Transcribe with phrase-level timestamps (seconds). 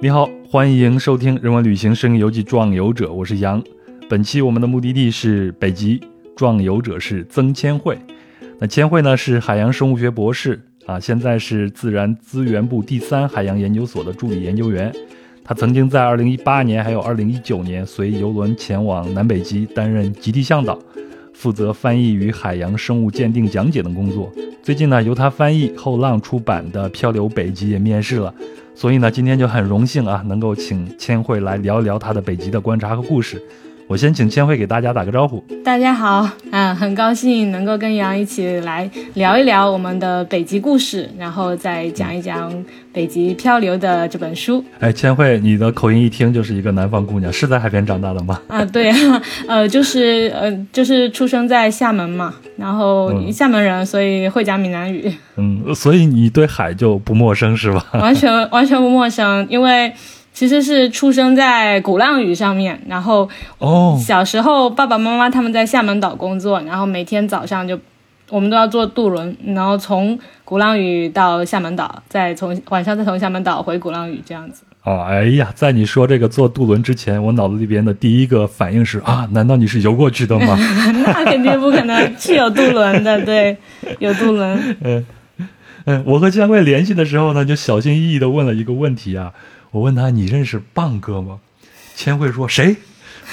[0.00, 3.60] 你好，欢迎收听《人文旅行声音游记·壮游者》，我是杨。
[4.08, 6.00] 本期我们的目的地是北极，
[6.36, 7.98] 壮游者是曾千惠。
[8.60, 14.94] 那千惠呢是海洋生物学博士啊，现在是自然资源部第三海洋研究所的助理研究员。
[15.42, 20.78] 他曾经在2018年还有2019年随游轮前往南北极，担任极地向导，
[21.34, 24.30] 负责翻译与海洋生物鉴定讲解等工作。
[24.62, 28.32] 最近呢，由他翻译后浪出版的《漂流北极》也面世了。
[28.78, 33.42] 所以呢，今天就很荣幸啊，能够请千惠来聊一聊她的北极的观察和故事。
[33.88, 35.42] 我先请千惠给大家打个招呼。
[35.64, 42.52] 大家好，嗯，很高兴能够跟杨一起来聊一聊我们的北极故事，然后再讲一讲
[42.92, 44.62] 北极漂流的这本书。
[44.78, 48.38] 哎，千惠，你的口音一听就是一个南方姑娘，是在海边长大的吗？
[48.48, 48.92] 啊，对，
[49.48, 55.10] 呃，就是呃，就是出生在厦门嘛，然后厦门人，所以会讲闽南语。
[55.36, 57.86] 嗯，所以你对海就不陌生是吧？
[57.94, 59.90] 完全完全不陌生，因为。
[60.38, 67.76] 其实是出生在鼓浪屿上面，然后哦，小时候爸爸妈妈他们在厦门岛工作，然后每天早上就
[68.30, 74.62] 我们都要坐渡轮，然后从鼓浪屿到厦门岛，再从晚上再从厦门岛回鼓浪屿这样子。
[74.84, 80.56] 哦，哎呀，在你说这个坐渡轮之前，我脑子里边的第一个反应是啊，难道你是游过去的吗？
[81.04, 83.56] 那肯定不可能，是有渡轮的，对，
[83.98, 84.56] 有渡轮。
[84.84, 85.04] 嗯
[85.86, 89.32] 嗯，我和江慧联系的时候呢，就小心翼翼的问了一个问题啊。
[89.70, 91.40] 我问他：“你认识棒哥吗？”
[91.94, 92.76] 千惠说：“谁？”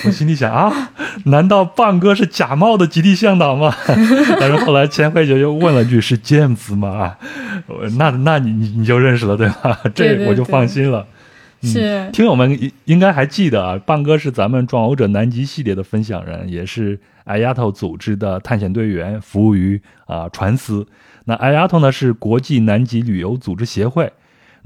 [0.03, 0.91] 我心里想：“啊，
[1.25, 3.73] 难道棒哥是假冒的极地向导吗？”
[4.39, 7.17] 但是后来千惠就又问了句：“是 James 吗？”啊，
[7.97, 9.79] 那那你你你就认识了对吧？
[9.95, 11.07] 这我就放心了。
[11.63, 20.85] 是听友们应该还记得啊，棒哥是咱们壮游者南极系列的分享人，也是 IATO 组织的探险队员，服务于啊船司。
[21.23, 24.11] 那 IATO 呢是国际南极旅游组织协会。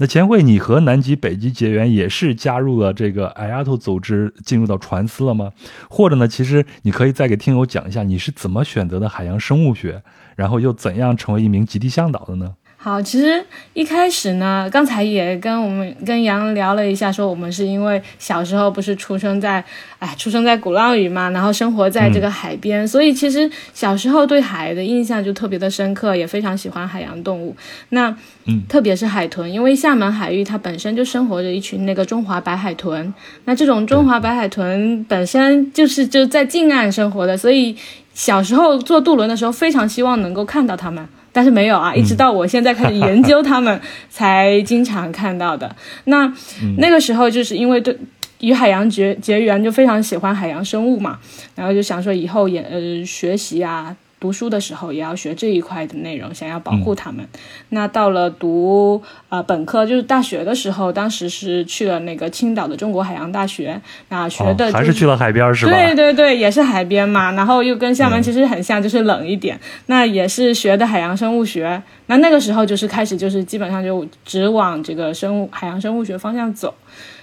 [0.02, 5.52] 那钱慧，你和南极、北极结缘也是加入了这个矮丫头组织，进入到船司了吗？
[5.90, 10.02] 或者呢，其实你可以再给听友讲一下，你是怎么选择的海洋生物学，
[10.36, 12.54] 然后又怎样成为一名极地向导的呢？
[12.82, 19.62] 好，其实一开始呢，刚才也跟我们跟杨聊了一下，说我们是因为小时候不是出生在，
[19.98, 27.54] 哎，出生在鼓浪屿嘛，然后生活在这个海边，所以其实小时候对海的印象就特别的深刻，也非常喜欢海洋动物。
[27.90, 33.12] 那，嗯，特别是海豚，因为厦门海域它本身就生活着一群那个中华白海豚，
[33.44, 37.76] 那这种中华白海豚本身就是就在近岸生活的，所以
[38.14, 41.06] 小时候坐渡轮的时候，非常希望能够看到它们。
[41.32, 43.80] 但是没有啊，一直到我现在开始研究它们，
[44.10, 45.74] 才经常看到的。
[46.04, 46.32] 那
[46.78, 47.96] 那个时候就是因为对
[48.40, 51.18] 与海洋结结缘，就非常喜欢海洋生物嘛，
[51.54, 53.94] 然后就想说以后也呃学习啊。
[54.20, 57.26] 读书的时候也要学这一块的内容，想要保护他们。
[57.70, 65.72] 那到了读呃本科，就是大学的时候，当时是去了那个青岛的中国海洋大学，那学的还是去了海边是吧？
[65.72, 67.32] 对对对，也是海边嘛。
[67.32, 69.58] 然后又跟厦门其实很像，就是冷一点。
[69.86, 71.82] 那也是学的海洋生物学。
[72.06, 76.74] 那那个时候就是开始，就是基本上就只往这个生物海洋生物学方向走。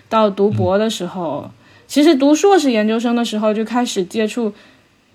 [0.10, 1.52] 到读博的时候，
[1.86, 4.52] 其实读硕士研究生的时候就开始接触。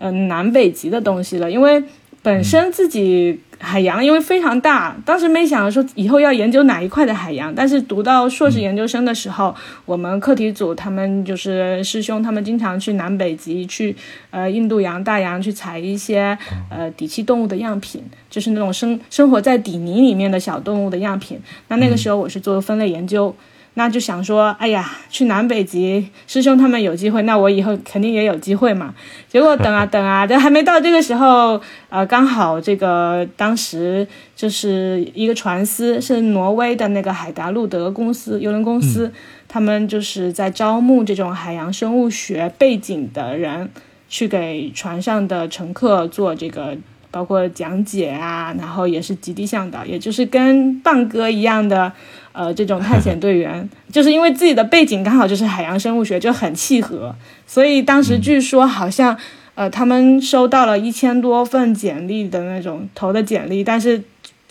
[0.05, 1.81] 嗯，南北极的东西了，因为
[2.23, 9.55] 本身自己海洋因为非常大，当时没想说以后要研究哪一块的海洋，但是读到硕士研究生的时候，
[9.85, 13.95] 我们课题组他们就是师兄，他们经常去南北极去，
[14.31, 16.37] 呃，印度洋、大洋去采一些
[16.69, 21.41] 呃底栖动物的样品，就是那种生生活在底泥里面的小动物的样品。
[21.69, 23.33] 那那个时候我是做分类研究。
[23.75, 28.95] 那就想说，哎呀，去南北极，师兄他们有机会，那我以后肯定也有机会嘛。
[29.29, 34.07] 结果等啊 等啊，这还没到这个时候，呃，刚好这个当时
[34.37, 39.11] 就是一个船司，是挪威的那个海达路德公司邮轮公司，
[39.49, 43.71] 他们就是在招募这种海洋生物学背景的人，
[44.09, 46.77] 去给船上的乘客做这个。
[47.13, 51.93] 包括讲解啊，然后也是极地向导，也就是跟棒哥一样的，
[52.33, 57.15] 呃，这种探险队员， 就是因为自己的背景刚好就是海洋生物学，就很契合，
[57.47, 59.17] 所以当时据说好像，
[59.55, 64.03] 呃，他们收到了一千多份简历的那种投的简历，但是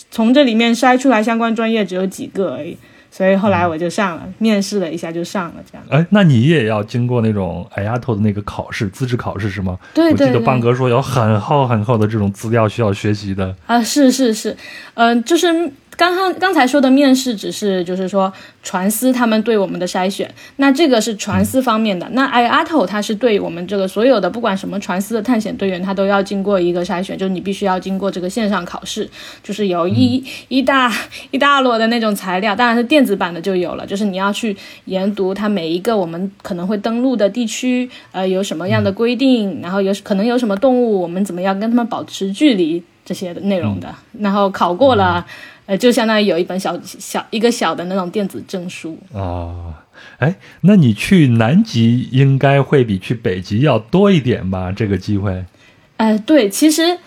[0.09, 2.77] 从这里面筛出来相关专业只有几个而已。
[3.13, 5.85] 所以后来我就上了，面试了一下就上了，这样。
[5.89, 9.77] 哎，那你也要经过那种哎丫头的那个考试，资质考试是吗？
[9.93, 10.27] 对对。
[10.27, 13.53] 我记得棒哥说有很厚很厚的这种资料需要学习的。
[13.65, 14.55] 啊，是是是，
[14.93, 15.69] 嗯，就是
[16.01, 18.33] 刚刚刚才说的面试只是就是说
[18.63, 22.09] 船司他们对我们的筛选，那这个是船司方面的。
[22.13, 29.07] 那 IATO 它是对我们这个所有的不管什么船司的探险队员，他都要经过一个筛选，就是你必须要经过这个线上考试，
[29.43, 30.91] 就是有一一大
[31.29, 42.83] 一大摞的那种材料，当然是电子版的就有了，就是你要去研读它每一个我们可能会登陆的地区，呃，有什么样的规定，然后有可能有什么动物，我们怎么样跟他们保持距离。
[43.03, 45.25] 这些的内容的，然后考过了，
[45.65, 49.73] 呃，就相当于有一本小小一个小的那种电子证书哦。
[50.17, 54.71] 哎，那你去南极应该会比去北极要多一点吧？
[54.71, 55.45] 这个机会？
[55.97, 56.97] 哎，对，其实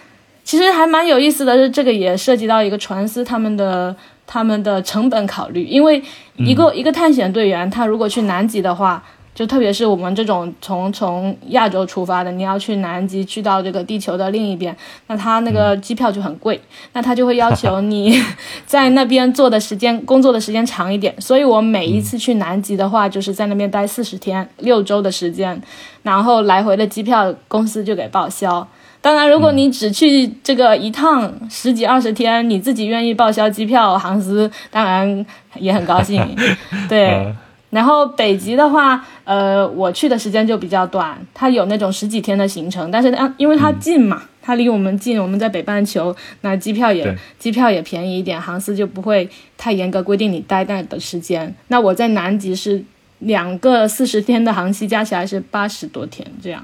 [0.44, 3.94] 其实还蛮有意思的，是这个也涉及到一个船司他们的
[4.26, 6.02] 他们的成本考虑，因为
[6.36, 9.02] 一个一个探险队员，他如果去南极的话。
[9.34, 14.74] 就特别是我们这种从从亚洲出发的，你要去南极，去到这个地球的另一边，
[15.08, 16.60] 那他那个机票就很贵，
[16.92, 18.22] 那他就会要求 你
[18.64, 21.12] 在那边做的时间、工作的时间长一点。
[21.20, 25.60] 所以我每一次去南极的话，就是在那边待四十天、六周的时间，
[26.04, 28.66] 然后来回的机票公司就给报销。
[29.00, 35.26] 当然，如果你只去这个一趟十几二十天，你自己愿意报销机票，航司当然
[35.56, 36.24] 也很高兴，
[36.88, 37.34] 对。
[37.74, 49.28] 然后北极的话，呃，我去的时间就比较短，它有那种十几天的行程，但是它因为它近嘛，它离我们近，我们在北半球，那机票也机票也便宜一点，航司就不会
[49.58, 51.52] 太严格规定你待那的时间。
[51.66, 52.80] 那我在南极是
[53.18, 56.62] 两个四十天的航期加起来是八十多天这样，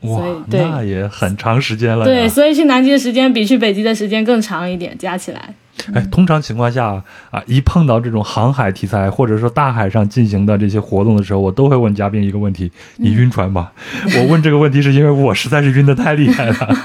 [0.00, 2.04] 哇，那也很长时间了。
[2.04, 5.54] 对，所以去南极的时间比去北极的时间更长一点，加起来。
[5.94, 13.70] 哎，通常情况下啊，一碰到这种航海题材或者说大海上进行的这些活动的时候，我都会问嘉宾一个问题：你晕船吗？
[14.18, 16.78] 我问这个问题是因为我实在是晕的太厉害了。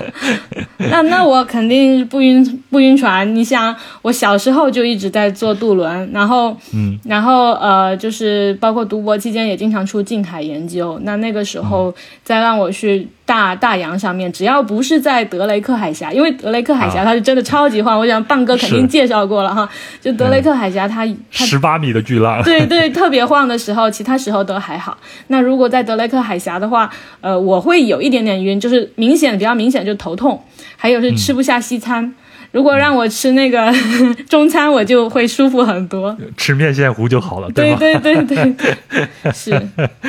[0.91, 3.33] 那那我肯定不晕不晕船。
[3.33, 10.99] 你想，我小时候就一直在坐渡轮，然后嗯，然后呃，就是包括读博期间也经常出近海研究。
[11.03, 11.93] 那那个时候
[12.23, 13.07] 再让我去。
[13.25, 19.67] 大大洋上面，只要不是在德雷克海峡，因为德雷克海峡它是真的超级晃，我想棒哥肯定介绍过了哈。
[20.01, 24.97] 就德雷克海峡，它十八米的巨浪，对对，特别晃的时候，其他时候都还好。
[25.27, 26.89] 那如果在德雷克海峡的话，
[27.21, 30.43] 呃，我会有一点点晕，就是明显比较明显就头痛，
[30.75, 32.13] 还有是吃不下西餐。
[32.53, 33.73] 如果让我吃那个
[34.29, 36.15] 中餐，我就会舒服很多。
[36.37, 37.77] 吃面线糊就好了，对吗？
[37.79, 39.59] 对对对对，是。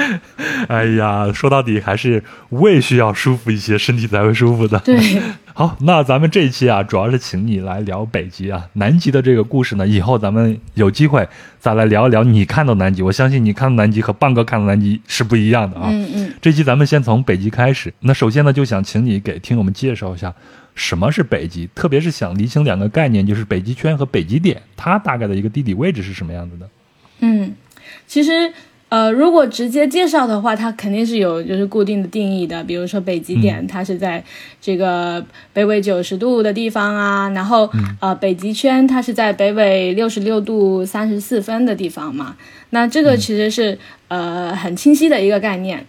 [0.68, 4.78] 哎呀，说到底还是胃需要舒服一些，身体才会舒服的。
[4.80, 4.96] 对。
[5.56, 11.28] 好，那咱们这一期啊，主要是请你来聊北极啊，南极的这个故事呢，以后咱们有机会
[11.60, 13.02] 再来聊一聊你看到南极。
[13.02, 15.88] 我相信你看到南极和棒哥看到南极是不一样的啊。
[15.92, 16.34] 嗯嗯。
[16.42, 17.94] 这期咱们先从北极开始。
[18.00, 20.34] 那首先呢，就想请你给听友们介绍一下。
[20.74, 21.68] 什么是北极？
[21.72, 26.68] 特别是想厘清两个概念，就是北极圈和北极点，它大概的一个地理位置是什么样子的？
[27.20, 27.54] 嗯，
[28.08, 28.52] 其实，
[28.90, 32.62] 呃，如果直接介绍的话，它肯定是有就是固定的定义的。
[32.62, 34.22] 比如说北极点，它是在
[34.60, 37.68] 这个北纬九十度的地方啊，然后
[38.00, 42.36] 呃，北极圈它是在北纬六十六度三十四分的地方嘛。
[42.70, 43.76] 那这个其实是
[44.08, 45.84] 呃很清晰的一个概念。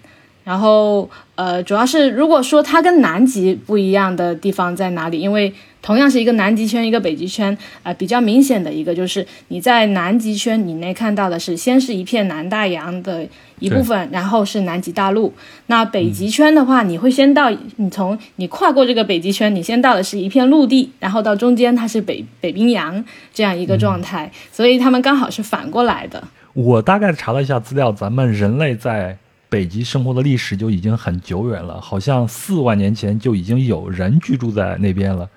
[0.46, 5.20] 然后，呃，主要是如果说它跟南极不一样的地方在哪里？
[5.20, 5.52] 因为
[5.82, 13.28] 同样是一个南极圈，一个北极圈，呃，比较明显的一个就是你在南极圈以内看到的是先是一片南大洋的
[13.58, 15.34] 一部分，然后是南极大陆。
[15.66, 26.24] 那北极圈的话，你会先到你从你跨过这个北极圈，你先到的是一片陆地，然后到中间它是北北冰洋这样一个状态，所以他们刚好是反过来的。
[26.54, 29.18] 我大概查了一下资料，咱们人类在。
[29.48, 35.30] 北极生活的历史就已经很久远了，好像四万年前就已经有人居住在那边了。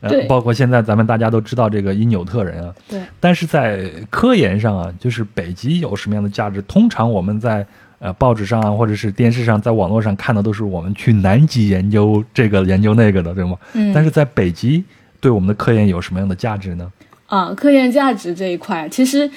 [0.00, 2.74] 呃，包括现在咱们大家都知道这个因纽特人啊。
[2.88, 3.00] 对。
[3.20, 6.60] 但是在科研上啊，就是北极有什么样的价值？
[6.62, 7.64] 通常我们在
[8.00, 13.56] 呃报纸上啊，或者是电视上，在网络上看的都是我们去南极研究这个研究那个的，对吗？
[13.74, 13.92] 嗯。
[13.94, 14.82] 但是在北极
[15.20, 16.92] 对我们的科研有什么样的价值呢？
[17.26, 19.30] 啊，科研价值这一块，其实。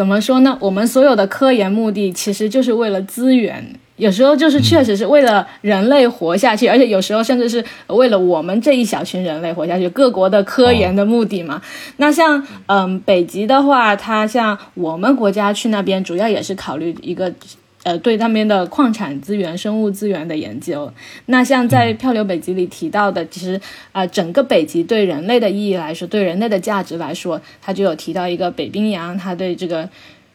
[0.00, 0.56] 怎么说呢？
[0.60, 3.62] 我们所有的科研目的其实就是为了资源，
[3.96, 9.86] 有时候就是确实是为了人类活下去，而且有时候甚至是为了我们这一小群人类活下去。
[9.90, 11.60] 各国的科研的目的嘛。
[11.98, 17.30] 那像嗯北极的话，它像我们国家去那边，主要也是考虑一个。
[17.82, 20.92] 呃，对那边的矿产资源、生物资源的研究，
[21.26, 23.60] 那像在《漂流北极》里提到的，其实
[23.92, 29.88] 啊，整个北极对人类的意义来说，对人类的价值来说，它就有提到一个北冰洋，它对这个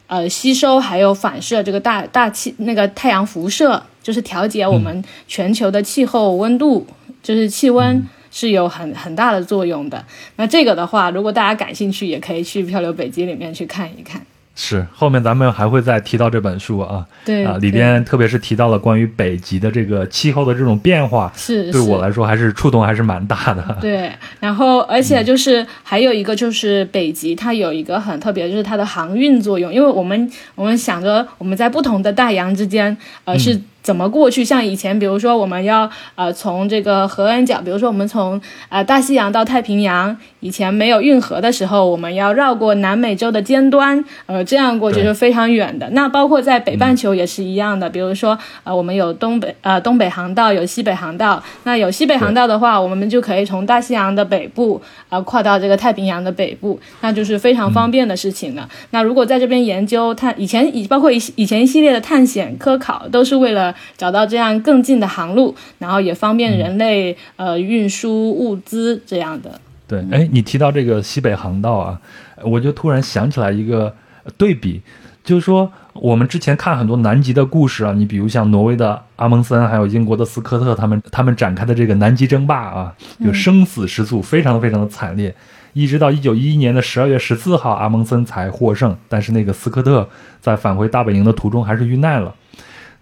[0.08, 6.86] 呃吸收还有反射这个大大气那个太阳辐射，就是调节我们全球的气候温度，
[7.22, 8.04] 就是气温。
[8.28, 10.04] 是有很很大的作用的。
[10.36, 14.20] 那这个的话，如果大家感兴趣，也可以去《漂流北极》里面去看一看。
[14.58, 23.76] 是，后面咱们还会再提到这本书啊，对啊，里边特别是提到了关于北极的这个气候的这种变化，是对我来说还是触动还是蛮大的。
[23.82, 24.10] 对，
[24.40, 33.60] 然后而且就是还有一个就是北极，它有一个很特别，就是它的航运作用，因为我们我们想着我们在不同的大洋之间，呃是。
[33.86, 34.44] 怎么过去？
[34.44, 45.88] 像以前，比如说我们要呃从这个合恩角，比如说我们从呃大西洋到太平洋，以前没有运河的时候，我们要绕过南美洲的尖端，呃，这样过去是非常远的。
[45.90, 51.40] 那包括在北半球也是一样的，比如说呃我们有东北呃东北航道，有西北航道。
[51.62, 58.68] 那有西北航道的话，我们就可以从大西洋的北部呃跨到这个太平洋的北部，那就是非常方便的事情了。
[58.90, 63.75] 那如果在这边研究探以前以包括以以前一系列的探险科考，都是为了。
[63.96, 69.60] 找到这样更近的航路，然后也方便人类呃运输物资这样的。
[69.88, 72.00] 对，哎，你提到这个西北航道啊，
[72.42, 73.94] 我就突然想起来一个
[74.36, 74.82] 对比，
[75.22, 82.92] 就是说我们之前看很多南极的故事啊，你比如像挪威的阿蒙森，还有英国的斯科特，他们他们展开的这个南极争霸啊，
[83.24, 85.32] 就生死时速非常非常的惨烈，
[85.72, 90.08] 一直到一九一一年的十二月十四号，阿蒙森才获胜，但是那个斯科特
[90.40, 92.34] 在返回大本营的途中还是遇难了。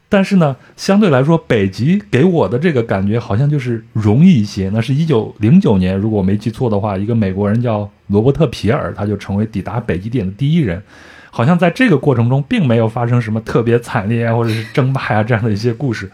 [0.08, 4.70] 但是呢，相对来说，北极给我的这个感觉好像就是容易一些。
[4.72, 10.80] 那是一九零九年，如果我没记错的话，一个美国人叫罗伯特皮尔，他就成为抵达北极点的第一人。
[11.30, 16.08] 好像在这个过程中，并没有发生什么特别惨烈啊，或者是争霸啊这样的一些故事。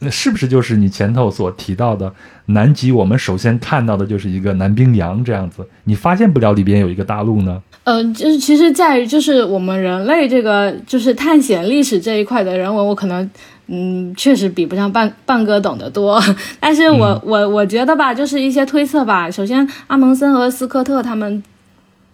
[0.00, 2.12] 那 是不是就是你前头所提到的
[2.46, 2.92] 南极？
[2.92, 7.62] 我们首先看到的就是一个南冰洋这样子，你发现不了里边有一个大陆呢？
[7.90, 13.28] 嗯，就是其实在于就是我们人类这个就是探险历史这一块的人文，我可能
[13.66, 16.22] 嗯确实比不上半半哥懂得多。
[16.60, 19.28] 但是我我我觉得吧，就是一些推测吧。
[19.28, 21.42] 首先，阿蒙森和斯科特他们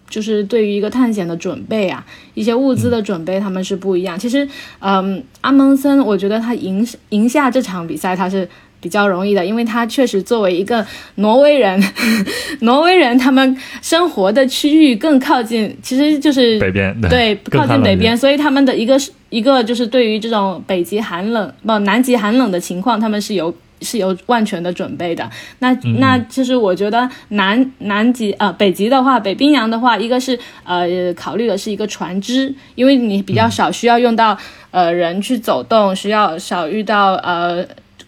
[0.09, 2.03] 就是对于一个探险的准备啊，
[2.33, 4.19] 一些物资的准备，他们是不一样。
[4.19, 4.49] 其实，
[4.81, 8.49] 嗯，阿蒙森，我觉得他赢赢下这场比赛，他是。
[8.87, 11.83] 比较容易的，因为他确实作为一个挪威人，
[12.63, 23.53] 挪威人他们生活的区域更靠近，其实就是北边，对，靠近北边，所以他们的一个是一个就是对于这种北极寒冷不南极寒冷的情况，他们是有
[23.83, 25.29] 是有万全的准备的。
[25.59, 34.39] 那那其实我觉得南南极呃北极的话，北冰洋的话，一个是呃考虑的是一个船只，因为你比较少需要用到
[34.71, 37.67] 呃人去走动，需要少遇到呃。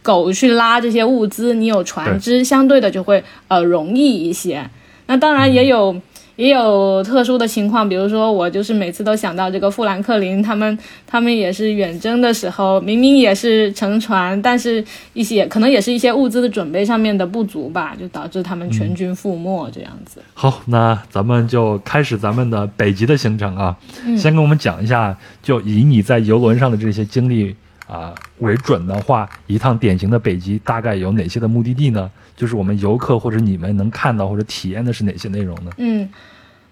[0.09, 4.67] 狗去拉这些物资，你有船只，相对的就会呃容易一些。
[5.05, 5.95] 那当然也有
[6.37, 20.23] 也有特殊的情况，比如说我就是每次都想到这个富兰克林他们，他们也是远征的时候，明明也是乘船，但是一些可能也是一些物资的准备上面的不足吧，就导致他们全军覆没这样子。
[20.33, 23.77] 好，那咱们就开始咱们的北极的行程啊，
[24.17, 27.55] 先跟我们讲一下，就以你在游轮上的这些经历。
[27.89, 32.11] 啊，为准的话，一趟典型的北极大概有哪些的目的地呢？
[32.37, 35.71] 就是我们游客或者你们能看到或者体验的是哪些内容呢？
[35.79, 36.09] 嗯，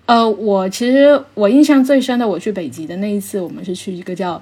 [0.04, 4.40] 呃，我其实我印象最深的，我去北极的那一次，我们是去一个叫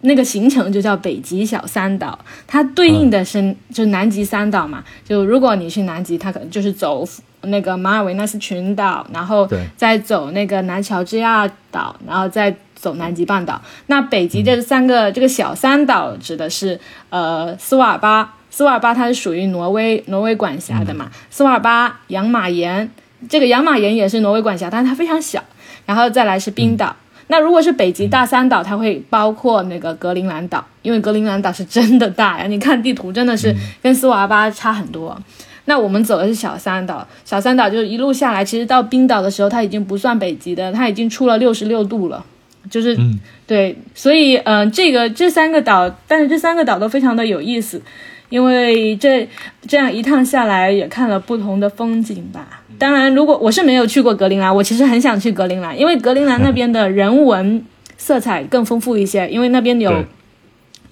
[0.00, 4.82] 那个行程就叫北极小三岛，它对应的是就南极三岛嘛。
[5.04, 7.06] 就如果你去南极，它可能就是走
[7.42, 9.46] 那个马尔维纳斯群岛，然后
[9.76, 12.56] 再走那个南乔治亚岛，然后再。
[12.76, 16.78] 走南极半岛，那北极这三个这个小三岛指的是
[17.10, 22.88] 呃斯瓦尔巴，斯瓦尔巴它是属于挪威挪威管辖的嘛，斯瓦尔巴、养马岩，
[23.28, 25.42] 这个养马岩也是挪威管辖，但是它非常小，
[25.86, 26.94] 然后再来是冰岛。
[27.28, 33.52] 那如果是北极大三岛，它会包括那个格陵兰岛，因为格陵兰岛是真的大呀，你看地图真的是
[33.82, 35.20] 跟斯瓦尔巴差很多。
[35.64, 42.24] 那我们走的是小三岛，小三岛就是一路下来，其实到冰岛的时候，它已经不算北极的，它已经出了六十六度了。
[42.70, 42.96] 就是
[43.46, 47.80] 对，所以嗯，这个这三个岛，但是这三个岛都非常的有意思，
[48.28, 49.28] 因为这
[49.66, 52.62] 这样一趟下来也看了不同的风景吧。
[52.78, 57.64] 当然，如果我是没有去过格陵兰，我其实很想去格陵兰，因为格陵兰那边的人文
[57.96, 60.04] 色彩更丰富一些，因为那边有。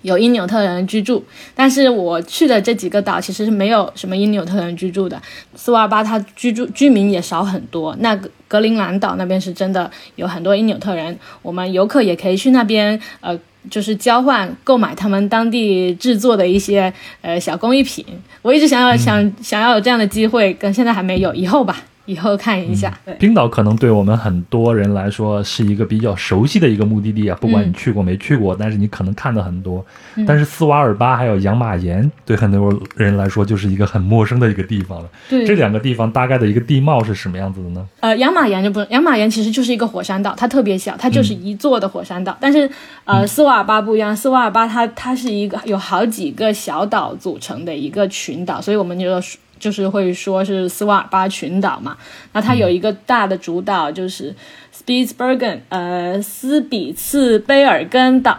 [0.04, 5.20] 有因纽特人居住，但是我去的这几个岛其实是没有什么因纽特人居住的。
[5.56, 8.14] 斯瓦巴它居住居民也少很多，那
[8.46, 13.38] 格陵兰岛那边是真的有很多因纽特人，我们游客也可以去那边，呃，
[13.70, 16.92] 就是交换购买他们当地制作的一些
[17.22, 18.04] 呃小工艺品。
[18.42, 21.82] 我一直想要想想要有这样的机会，跟现在还没有，以后吧。
[22.06, 22.96] 以后看一下。
[23.04, 29.84] 对，冰岛可能对我们很多人来说是一个比较熟悉的一个目的地啊，不管你去过没去过，但是你可能看的很多。
[30.26, 35.08] 但是斯瓦尔巴还有养马岩，对很多人来说就是一个很陌生的一个地方了。
[35.28, 37.86] 对，这两个地方大概的一个地貌是什么样子的呢？
[38.00, 42.36] 呃，养马岩就不，养马岩其实就是一个火山岛，它特别小，它就是一座的火山岛。
[42.40, 42.68] 但是
[43.04, 49.20] 呃，斯瓦尔巴不一样，斯瓦尔巴它它是一个有好几个小岛组成的一个群岛，所以我们就。
[49.64, 51.96] 就是会说是斯瓦尔巴群岛嘛，
[52.34, 54.34] 那它有一个大的主岛，就是
[54.76, 58.36] Spitsbergen，呃，斯比茨贝尔根岛，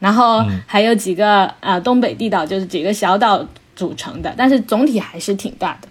[0.00, 5.86] 然后还有几个呃东北地岛，就是几个小岛组成的，但是总体还是挺大的。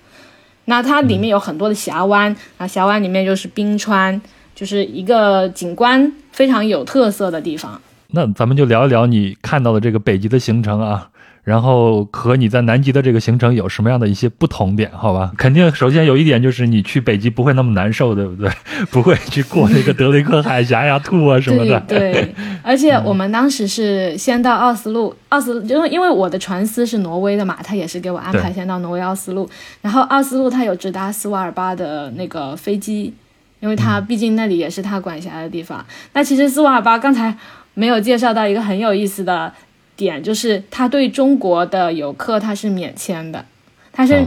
[0.65, 4.21] 那它里面有很多的峡湾，啊，峡湾里面就是冰川，
[4.53, 7.81] 就是一个景观非常有特色的地方。
[8.07, 11.09] 那咱们就聊一聊你看到的这个北极的行程啊。
[11.43, 14.89] 然后和你在南极的这个行程有什么样的一些不同点？
[14.93, 18.49] 好吧， 肯定首先有一点就是你去北极不会那么难受，对不对？
[18.91, 21.77] 不会去过那个德雷克海峡呀、吐啊什么的。
[21.81, 22.33] 对，
[22.63, 29.49] 而且我们当时是先到奥斯陆，奥斯因为因为我的船司是挪威的嘛，他也是给我安排先到挪威奥斯陆，
[29.81, 33.13] 然后奥斯陆他有直达斯瓦尔巴的那个飞机，
[33.59, 35.85] 因为他毕竟那里也是他管辖的地方。
[36.13, 37.35] 那其实斯瓦尔巴刚才
[37.73, 39.51] 没有介绍到一个很有意思的。
[39.95, 43.45] 点就是他对中国的游客他是免签的，
[43.91, 44.25] 他是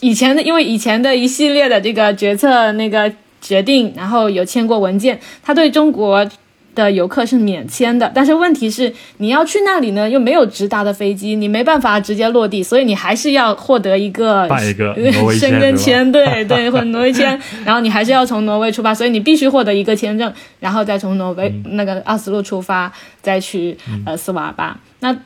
[0.00, 6.28] 以前的，因为以前的一系列的这个决策那个决定，然后有签过文件，他对中国。
[6.76, 14.94] 的游客是免签的，但是问题是你要去那里呢，又没有直达的飞机，你没办法直接落地，所以你还是要获得一个办一个
[15.34, 24.78] 申根签，对 对，或者挪威签，然后你还是要从挪威出发，所以你必须获得一个签证，然后再从挪威那个奥斯陆出发，再去呃斯瓦巴。
[25.00, 25.16] 那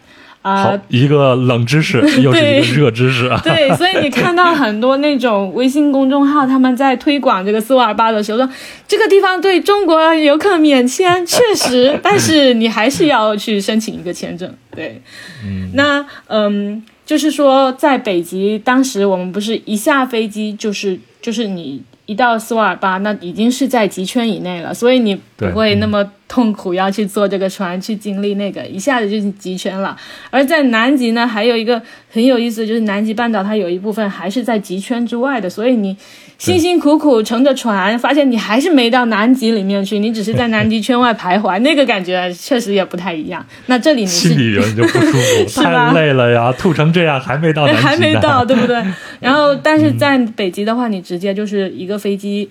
[0.42, 3.40] 好，一个冷知识， 又是一个热知识啊！
[3.44, 8.48] 对，所以你看到很多那种微信公众号，他们在推广这个斯瓦尔巴的时候说，
[8.88, 14.50] 这个地方对中国游客免签，确实，但是你还是要去申请一个签证。
[14.74, 15.00] 对，
[15.44, 21.82] 嗯，那嗯，就是说在北极，当时我们不是一下飞机就是就是你。
[22.06, 29.96] 一到斯瓦尔巴，那已经是在极圈以内了，所以你不会那么痛苦，要去坐这个船去经历那个，一下子就极圈了。
[30.30, 35.96] 而在南极呢，还有一个很有意思，就是南极半岛它有一部分还是在极圈之外的，所以你
[36.38, 43.44] 辛辛苦苦乘着船，发现你还是没到南极里面去，你只是在南极圈外徘徊，那个感觉确实也不太一样。
[43.66, 45.12] 那这里你心里人就不舒
[45.46, 48.82] 服，太累了呀，吐成这样还没到，还没到，对不对？
[49.20, 52.00] 然后，但是在北极的话，你直接就是一个。
[52.00, 52.48] 飞机，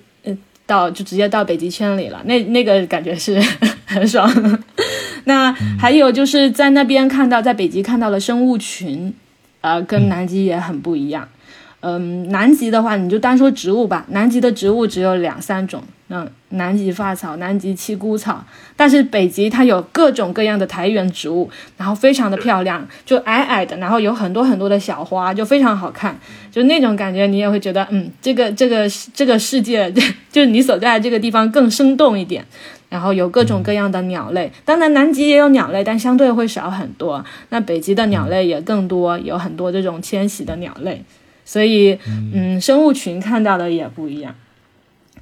[0.70, 3.42] 到就直接到北极圈里了，那那个感觉是
[3.86, 4.32] 很爽。
[5.26, 9.12] 那还有就是在那边看到，在北极看到了生物群，
[9.62, 11.28] 呃，跟南极也很不一样。
[11.28, 11.39] 嗯，
[11.82, 15.82] 嗯南极的话，你就单说植物吧，南极的植物只有两三种。
[16.12, 18.44] 嗯，南极发草、南极七姑草，
[18.76, 26.20] 但是北极它有各种各样的苔原植物，然后非常的漂亮，就矮矮的，然后有很多很多的小花，就非常好看，
[26.52, 29.94] 就那种感觉，你也会觉得，嗯，这个这个这个世界，
[30.32, 32.44] 就你所在的这个地方更生动一点，
[32.90, 41.04] 然后有各种各样的鸟类，当然南极也有鸟类，但相对会少很多，那北极的鸟类也更多，有很多这种迁徙的鸟类，
[41.50, 41.98] 所以，
[42.32, 44.36] 嗯，生物群看到的也不一样。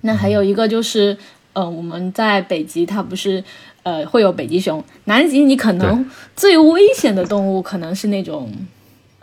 [0.01, 1.17] 那还有一个就是，
[1.53, 3.41] 呃，我们在北极，它不是，
[3.83, 4.83] 呃，会有北极熊。
[5.05, 8.51] 南极你可能最危险的动物可能是那种，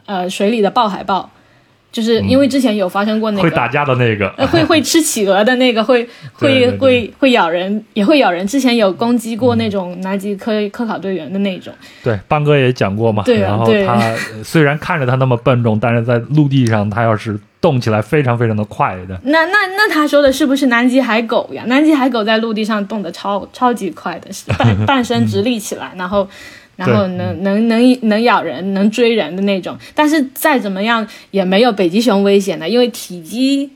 [0.06, 1.30] 呃，水里的豹海豹。
[1.94, 6.04] 就是因为之前有发生过那个会打架的那个，会会吃企鹅的那个，会
[6.34, 8.44] 会会会咬人，也会咬人。
[8.44, 11.72] 之前有攻击过那种南极科科考队员的那种。
[12.02, 13.22] 对，邦哥也讲过嘛。
[13.22, 19.16] 对然后他 虽然看着他那么笨重，但是在陆地上他要是动起来非常非常的快的。
[19.22, 21.62] 那那那他说的是不是南极海狗呀？
[21.68, 24.28] 南极海狗在陆地上动的超超级快的，
[24.58, 26.28] 半半身直立起来，然后。
[26.76, 33.70] 然后能能能能咬人，能追人的那种，但是再怎么样也没有北极熊危险的，因为体积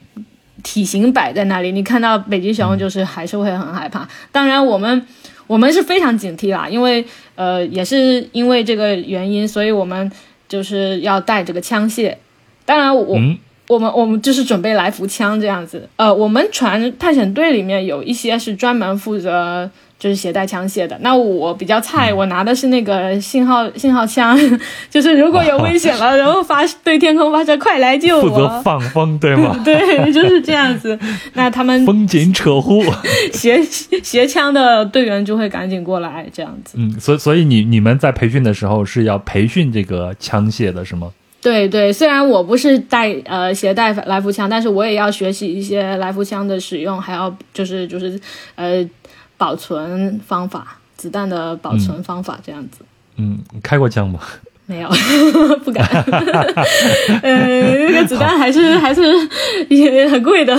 [0.64, 4.08] 体型摆在那里，你看到北极熊就是还是会很害怕。
[4.32, 5.06] 当然，我们
[5.46, 7.04] 我们是非常警惕啦，因为
[7.36, 10.10] 呃也是因为这个原因，所以我们
[10.48, 12.16] 就是要带这个枪械。
[12.64, 13.20] 当然，我
[13.68, 15.88] 我们我们就是准备来福枪这样子。
[15.96, 19.70] 呃，我们船探险队里面有一些是专门负责。
[19.98, 24.38] 就是携带枪械的，那我比较菜，我拿的是那个信号 信号枪，
[24.88, 28.22] 就是如果有危险了，然后发对天空发射，快来救我！
[28.22, 29.58] 负责放风，对吗？
[29.64, 30.96] 对，就是这样子。
[31.34, 32.84] 那他们风紧扯呼，
[33.32, 36.76] 携携枪的队员就会赶紧过来，这样子。
[36.78, 41.10] 嗯，所以所以你你们在培训的时候是要培训这个枪械的是吗？
[41.40, 48.20] 对对，虽然我不是带呃携带来福枪，但是我也要学习一些来福枪的使用，还要就是就是
[48.56, 48.84] 呃
[49.38, 52.80] 保存方法，子弹的保存方法这样子。
[53.16, 54.20] 嗯，你开过枪吗？
[54.66, 54.88] 没有，
[55.64, 55.82] 不敢。
[57.22, 59.02] 呃，那个子弹还是还是
[59.70, 60.54] 也很贵的，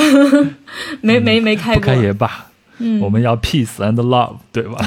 [1.02, 1.80] 没没没开过。
[1.80, 2.48] 不开也罢。
[2.82, 4.80] 嗯，我们要 peace and love，对吧？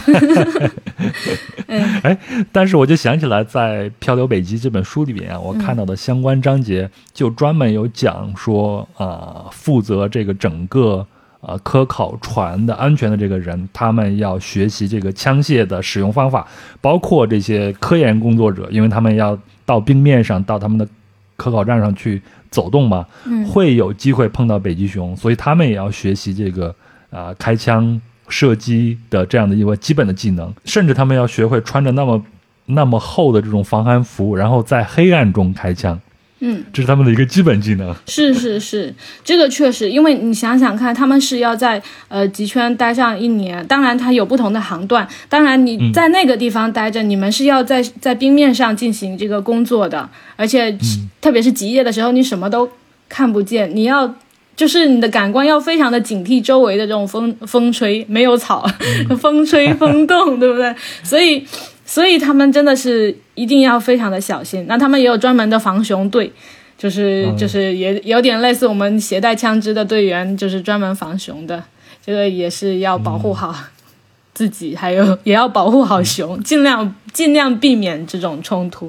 [1.68, 2.18] 哎，
[2.50, 11.06] 但是我就想起来，在《漂流北极》这本书里边啊，我看到的相关章节就专门有讲说啊，负责这个整个
[11.42, 16.48] 啊科考船的安全的这个人，他们要学习这个枪械的使用方法，
[16.80, 20.88] 包括这些科研工作者，因为他们要到冰面上，到他们的
[21.36, 23.06] 科考站上去走动嘛，
[23.52, 26.74] 会有机会碰到北极熊，所以他们也要学习这个。
[27.12, 32.24] 啊，开枪射击的这样的一个基本的技能，甚至他们要学会穿着那么
[32.64, 36.00] 那么厚的这种防寒服，然后在黑暗中开枪。
[36.44, 37.94] 嗯，这是他们的一个基本技能。
[38.08, 50.76] 是是是，这个确实，因为你想想看，他们是要在呃极圈待上一年，当然它有不同的航段，当然你在那个地方待着，你们是要在在冰面上进行这个工作的，而且
[51.20, 52.68] 特别是极夜的时候，你什么都
[53.08, 54.14] 看不见，你要。
[54.54, 58.68] 就是你的感官要非常的警惕周围的这种风风吹，没有草，
[59.18, 60.72] 风吹风动，对不对？
[61.02, 61.42] 所以，
[61.92, 64.64] 所以他们真的是一定要非常的小心。
[64.66, 66.32] 那他们也有专门的防熊队，
[66.78, 71.62] 就是就是也有点类似我们携带枪支的队员，就是专门防熊的。
[72.02, 73.54] 这个也是要保护好
[74.32, 78.88] 自己，还有 也要保护好熊，尽量尽量避免这种冲突。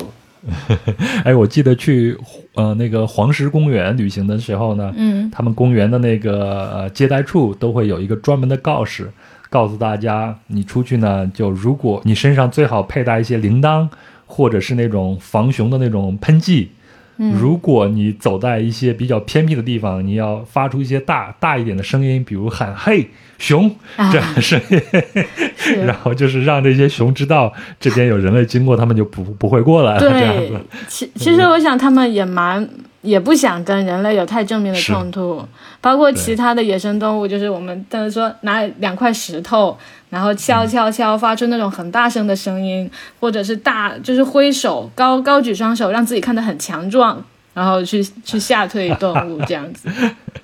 [1.26, 2.18] 哎，我记得去
[2.54, 9.12] 呃那个黄石公园旅行的时候呢，嗯，他们公园的那个呃接待处都会有一个专门的告示，
[9.54, 13.88] 告诉大家，你出去呢，就如果你身上最好佩戴一些铃铛，
[14.26, 16.72] 或者是那种防熊的那种喷剂。
[17.18, 23.74] 如果你走在一些比较偏僻的地方，你要发出一些大大一点的声音，比如喊“嘿熊”
[24.12, 24.82] 这样的声音，
[25.86, 30.00] 然后就是让这些熊知道这边有人类经过，他们就不不会过来了。
[30.00, 30.60] 这样子。
[30.88, 32.68] 其其实我想他们也蛮
[33.02, 35.46] 也不想跟人类有太正面的冲突，
[35.82, 39.78] 包括其他的野生动物，就是我们等于说拿两块石头。
[40.14, 42.88] 然后敲敲敲，发出那种很大声的声音，
[43.20, 49.90] 或者是大，就是挥手高高举双手，让自己看得很强壮，然后去去吓退动物这样子。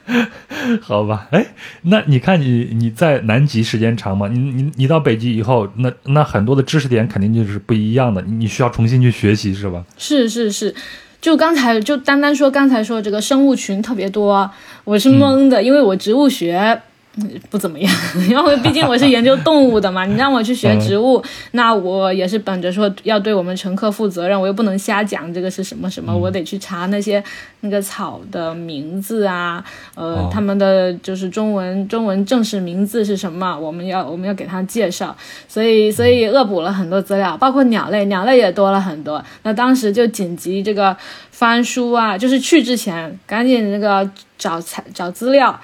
[0.81, 1.45] 好吧，哎，
[1.83, 4.27] 那你看你你在南极时间长吗？
[4.27, 9.83] 你你你到北极以后，那那很多的知识点肯定就是不一样的，你需要重新去学习是吧？
[9.99, 10.73] 是是是，
[11.21, 14.49] 就刚才就单单说刚才说这个生物群特别多，
[14.83, 16.81] 我是懵的，因为我植物学。
[17.49, 17.91] 不怎么样，
[18.29, 20.05] 因为毕竟我是研究动物的嘛。
[20.05, 27.21] 你让我去学植物，那我也是本着说要对我们乘客负责任，我又不能瞎讲这个是什么什么，我得去查那些
[27.61, 29.61] 那个草的名字啊，
[29.95, 35.13] 呃，他们的就是中文中文正式名字是什么，我们要我们要给他介绍，
[35.47, 39.21] 所以所以恶补了很多资料，包括鸟类，鸟类也多了很多。
[39.43, 40.95] 那当时就紧急这个
[41.31, 45.59] 翻书啊，就是去之前赶紧那个找材找资料。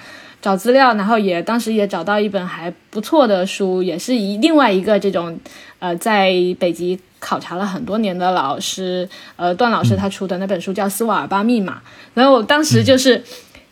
[0.46, 5.36] 找资料，然后也当时也找到一本还不错的书，也是一另外一个这种，
[5.80, 11.72] 呃，在北极考察了很多年的老师，呃，段老师他出的那本书叫《斯瓦尔巴密码》，
[12.14, 13.20] 然后我当时就是，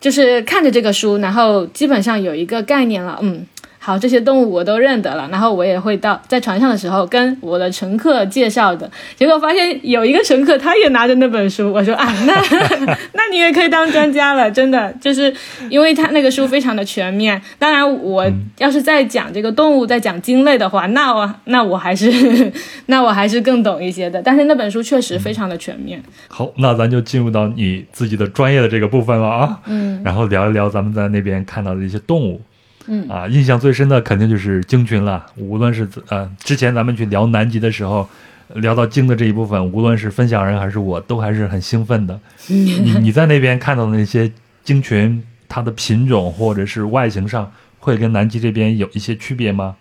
[0.01, 3.47] 就是看着这个书，然后基本上有一个概念了，嗯。
[3.85, 8.91] 好，这些动物我都认得了，然后我也会到在船上的时候跟我的乘客介绍的。
[9.15, 12.33] 结果发现有一个乘客他也拿着那本书，我说啊，那
[13.13, 15.31] 那你也可以当专家了，真的，就是
[15.69, 17.39] 因为他那个书非常的全面。
[17.59, 22.11] 当然，我要是在讲这个动物，在讲鲸类的话，那我那我还是
[22.87, 24.23] 那我还是更懂一些的。
[24.23, 26.03] 但是那本书确实非常的全面。
[26.29, 32.41] 好，那咱就进入到你自己的专业的这个部分了啊，嗯，然后聊一聊咱们在那边看到的一些动物。
[32.87, 35.25] 嗯啊，印象最深的肯定就是鲸群了。
[35.37, 38.09] 无论是呃，之前咱们去聊南极的时候，
[38.55, 42.21] 聊到鲸的这一部分，无论是分享人还是我，都还是很兴奋的。
[42.49, 44.31] 你你在那边看到的那些
[44.63, 49.77] 鲸群，它的品种或者是外形上，会跟南极这边有一些区别吗？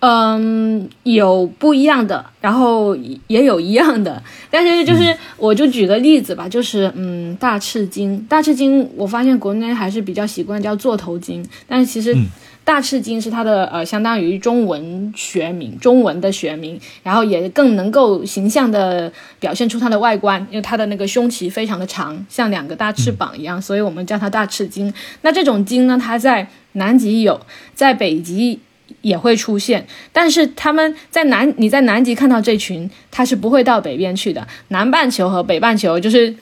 [0.00, 2.94] 嗯，有不一样的，然后
[3.28, 4.22] 也有一样的。
[4.50, 12.14] 但是就是，我就举个例子吧，就是嗯，大赤金，大赤金，我发现国内还是比较习惯叫座头鲸，但是其实
[12.62, 24.92] 大赤金是它的呃，相当于中文学名，中文的学名，然后也更能够形象的表现出它的外观，因为它的那个胸鳍非常的长，像两个大翅膀一样，所以我们叫它大赤金。
[25.22, 27.40] 那这种鲸呢，它在南极有，
[27.74, 28.60] 在北极。
[29.00, 34.46] 也会出现，但是他们在南，你在南极看到这群，它是不会到北边去的。
[34.68, 36.34] 南半球和北半球就是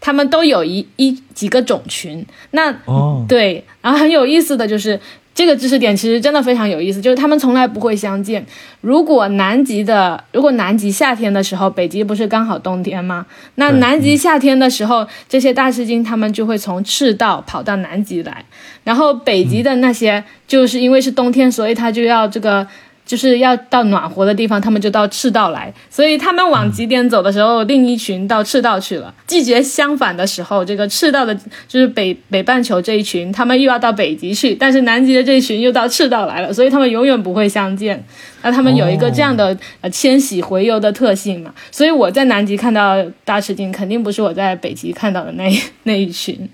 [0.00, 2.24] 他们都有一一几个种群。
[2.52, 4.98] 那哦，对，然后很有意思的就是
[5.40, 8.44] 这个知识点，其实真的非常有意思，就是他们从来不会相见。
[8.82, 13.24] 如果南极的，如果南极夏天的时候，北极不是刚好冬天吗？
[13.54, 18.44] 那南极夏天的时候，这些大湿鲸他们就会从赤道跑到南极来，
[18.84, 22.66] 然后北极的那些，就是因为是冬天，所以它就要这个。
[23.10, 29.12] 就是要到暖和的地方，他们就到赤道来，所以他们往极点走的时候，另一群到赤道去了。
[29.26, 31.34] 季节相反的时候，这个赤道的，
[31.66, 38.04] 就是北北半球这一群，他们又要到北极去，但是南极的这一群又到赤道来了，所以他们永远不会相见。
[38.42, 46.48] 那他们有一个这样的、呃迁徙回游的特性嘛，所以我在南极看到大齿鲸，肯定不是我在北极看到的那一 那一群。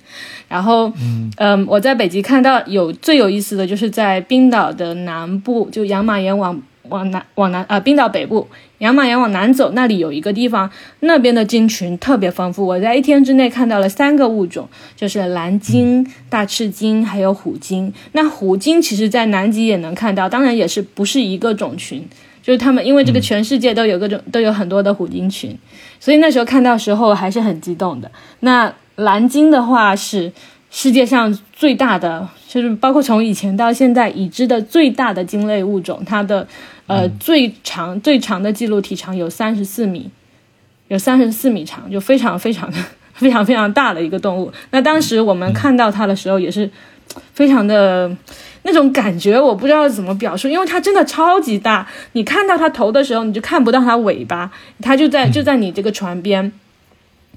[0.48, 0.92] 然后，
[1.38, 8.46] 嗯、我在北极看到有最有意思的就是在冰岛的南部，就养马岩往往南往南呃冰岛北部，
[8.78, 10.70] 养马岩往南走，那里有一个地方，
[11.00, 12.66] 那边的鲸群特别丰富。
[12.66, 17.92] 我在一天之内看到了三个物种，就是蓝鲸、大赤鲸还有虎鲸。
[18.12, 22.06] 那虎鲸其实在南极也能看到，当然也是不是一个种群。
[22.42, 25.58] 就是他们，因为这个全世界都有各种、都有很多的虎鲸群，
[25.98, 28.08] 所以那时候看到时候还是很激动的。
[28.38, 30.32] 那蓝鲸的话是
[30.70, 36.46] 世界上最大的，就是包括从以前到现在已知的最大的鲸类物种，它的
[36.86, 40.10] 呃、最长最长的记录体长有三十四米，
[40.88, 42.78] 有三十四米长，就非常非常的
[43.14, 44.52] 非常非常大的一个动物。
[44.70, 46.70] 那当时我们看到它的时候，也是
[47.32, 48.16] 非常的。
[48.68, 51.86] 那种感觉我不知道怎么表述，因为它真的超级大。
[52.14, 54.50] 你看到它头的时候，你就看不到它尾巴，
[54.82, 56.50] 它就在就在你这个船边，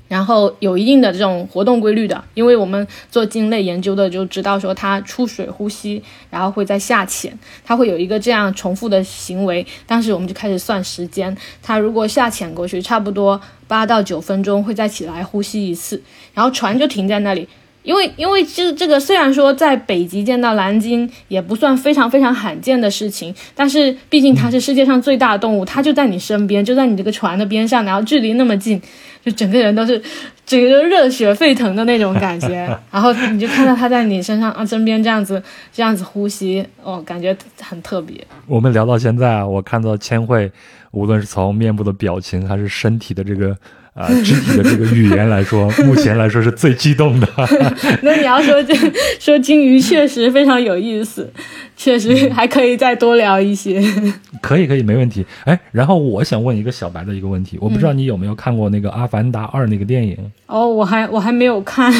[0.09, 2.21] 然后有一定的这种活动规律的。
[2.33, 9.65] 因为我们做鲸类研究的就知道说，它出水呼吸，然后会在下潜，它会有一个这样重复的行为。
[9.87, 16.01] 当时我们就开始算时间，它如果下潜过去，差不多八到九分钟会再起来呼吸一次，
[16.33, 17.47] 然后船就停在那里。
[17.83, 28.81] 因为因为这这个虽然说在北极见到蓝鲸也不算非常非常罕见的事情，但是毕竟它是世界上最大的动物，它就在你身边，就在你这个船的边上，然后距离那么近，
[29.23, 30.01] 就整个人都是
[30.45, 38.15] 整个热血沸腾的那种感觉， 然后你就看到它在你身上啊身边这样子这样子呼吸，哦，感觉很特别。
[38.45, 40.51] 我们聊到现在啊，我看到千惠，
[40.91, 43.55] 无论是从面部的表情还是身体的这个
[43.99, 47.27] 啊、肢体的这个语言来说，目前来说是最激动的。
[48.01, 48.73] 那你要说这
[49.19, 51.29] 说金鱼确实非常有意思，
[51.75, 53.83] 确实还可以再多聊一些。
[54.41, 55.25] 可以，可以，没问题。
[55.43, 60.17] 哎，然后我想问一个小白的一个问题，我不知道你有没有看过那个《阿凡达二》那个电影？
[60.47, 61.93] 哦，我还我还没有看。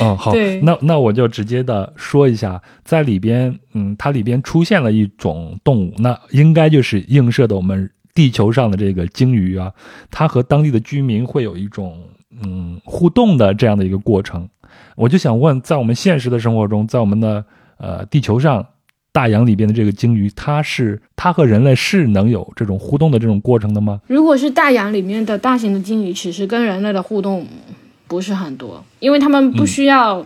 [0.00, 9.72] 哦，好， 那那我就直接的说一下，在里边，嗯，它里边出现了一种动物，那应该就是映射的我们地球上的这个鲸鱼啊，
[10.10, 11.98] 它和当地的居民会有一种
[12.42, 14.48] 嗯互动的这样的一个过程。
[14.96, 17.44] 我就想问，在我们现实的生活中，在我们的
[17.78, 18.66] 呃地球上
[19.12, 24.00] 大洋里边的这个鲸鱼，它是它和人类是能有这种互动的这种过程的吗？
[24.06, 27.46] 如果是大洋里面的大型的鲸鱼，其实跟人类的互动
[28.06, 30.24] 不是很多，因为它们不需要。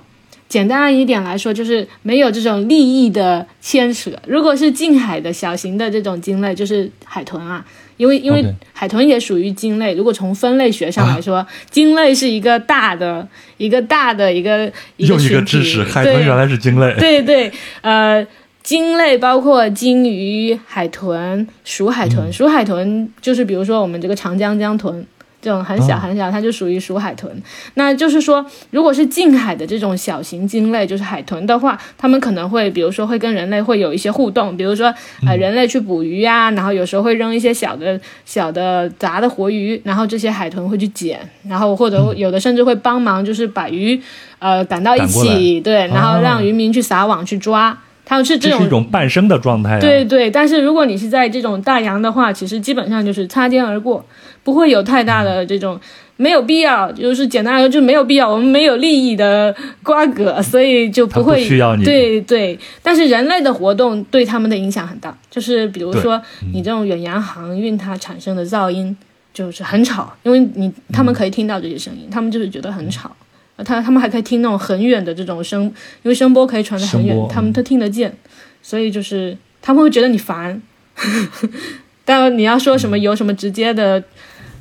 [0.49, 4.11] 简单一点来说，就是没有这种利益的牵扯。
[4.27, 7.65] 如果是近海的小型的这种鲸类，就是海豚啊，
[7.97, 9.95] 因为因为海豚也属于鲸类。
[9.95, 16.95] 如果从分类学上来说，鲸类是一个大的、一个大的一个一个又一个群体知识，海豚原来是鲸类。
[16.99, 18.25] 对对，呃，
[18.63, 22.33] 鲸类包括鲸鱼、海豚、鼠海豚。
[22.33, 25.05] 鼠海豚就是比如说我们这个长江江豚。
[25.41, 27.31] 这种很小哦很小，它就属于鼠海豚。
[27.75, 34.93] 那就是说，如果是近海的这种小型鲸类，就是海豚的话，它们可能会，比如说会跟人类会有一些互动，比如说
[35.27, 44.01] 呃人类去捕鱼呀、然后有时候会扔一些小的小的杂的活鱼，然后这些海豚会去捡，然后或者有的甚至会帮忙，就是把鱼
[44.39, 47.79] 呃赶到一起，对，然后哦让渔民去撒网去抓。
[48.09, 49.81] 它们是这种这是一种半生的状态、啊。
[49.81, 54.07] 对对，但是如果你是在这种大洋的话，其实基本上就是擦肩而过，
[54.47, 55.79] 不会有太大的这种。
[56.19, 58.27] 没有必要，就是简单来说，就没有必要。
[58.27, 66.19] 我们没有利益的瓜葛，所以就不会需要你对对，但是人类的活动对他们的影响很大，就是比如说
[66.55, 68.97] 你这种远洋航运它产生的噪音
[69.35, 73.15] 就是很吵，因为你他们可以听到这些声音，他们就是觉得很吵。
[73.57, 75.65] 呃他他们还可以听那种很远的这种声，
[76.03, 78.17] 因为声波可以传得很远他们都听得见，
[78.63, 80.63] 所以就是他们会觉得你烦。
[82.09, 84.01] 但你要说什么有什么直接的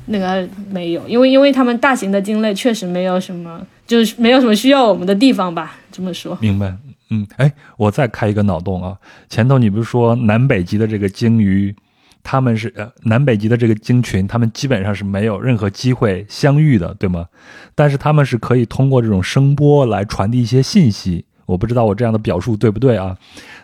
[0.06, 6.36] 那个没有，因为因为他们大型的鲸类确实没有什么，就是没有什么需要我们的地方吧，这么说。
[6.40, 6.74] 明白，
[7.10, 8.96] 嗯，哎，我再开一个脑洞啊。
[9.28, 11.74] 前头你不是说南北极的这个鲸鱼，
[12.22, 17.26] 他们是呃南北极的这个鲸群，他们基本上是没有任何机会相遇的，对吗？
[17.74, 21.24] 但是他们是可以通过这种声波来传递一些信息。
[21.46, 23.16] 我不知道我这样的表述对不对啊？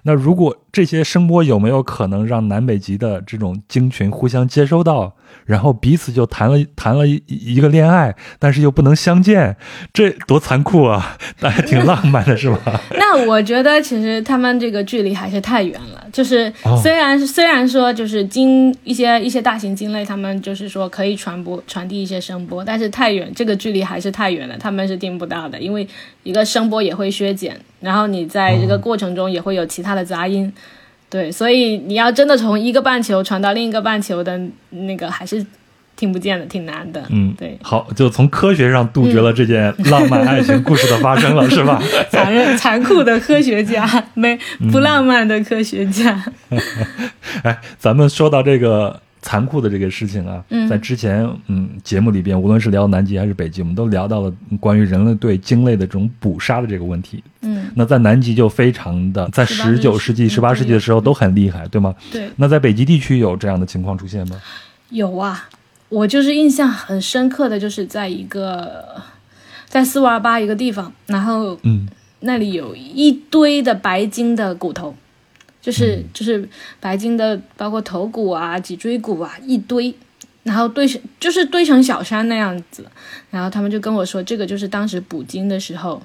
[0.04, 5.14] 那如果这些声波有没有可能让南北极的这种鲸群互相接收到？
[5.46, 9.56] 然后彼此就谈了谈了一一个恋爱，但是又不能相见，
[9.92, 11.16] 这多残酷啊！
[11.40, 12.80] 但还挺浪漫的，是吧？
[12.98, 16.06] 那我觉得其实他们这个距离还是太远了。
[16.12, 25.88] 就是虽然虽然说就是鲸一些一些大型鲸类，他们就是说可以传播传递一些声波，但是太远，这个距离还是太远了，他们是听不到的，因为
[26.22, 30.50] 一个声波也会削减，然后你在这个过程中也会有其他的杂音。
[31.10, 34.40] 对，所以你要真的从一个半球传到另一个半球的
[34.70, 35.44] 那个，还是
[35.94, 37.04] 听不见的，挺难的。
[37.10, 37.58] 嗯，对。
[37.62, 41.82] 好，就从科学上杜绝了这件浪漫爱情故事的发生了，是吧？
[42.10, 44.38] 残忍、残酷的科学家，没
[44.70, 46.24] 不浪漫的科学家。
[47.44, 49.02] 哎，咱们说到这个。
[49.22, 57.22] 残酷的这个事情啊，在之前嗯节目里边，无论是聊南极还是北极，我们都聊到了关于人类对鲸类的这种捕杀的这个问题。
[57.42, 61.94] 嗯，那在南极就非常的，在十九世纪、十八世纪的时候都很厉害，对吗？
[62.10, 62.28] 对。
[62.36, 64.36] 那在北极地区有这样的情况出现吗？
[64.90, 65.48] 有啊，
[65.88, 69.00] 我就是印象很深刻的就是在一个
[69.66, 71.88] 在斯瓦尔巴一个地方，然后嗯，
[72.20, 74.94] 那里有一堆的白鲸的骨头。
[75.62, 76.46] 就是就是
[76.80, 79.94] 白鲸的，包括头骨啊、脊椎骨啊一堆，
[80.42, 82.84] 然后堆成就是堆成小山那样子，
[83.30, 86.02] 然后他们就跟我说，这个就是当时捕鲸的时候，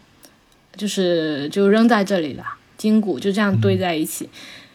[0.75, 2.43] 就是就扔在这里了，
[2.77, 4.29] 鲸骨就这样堆在一起。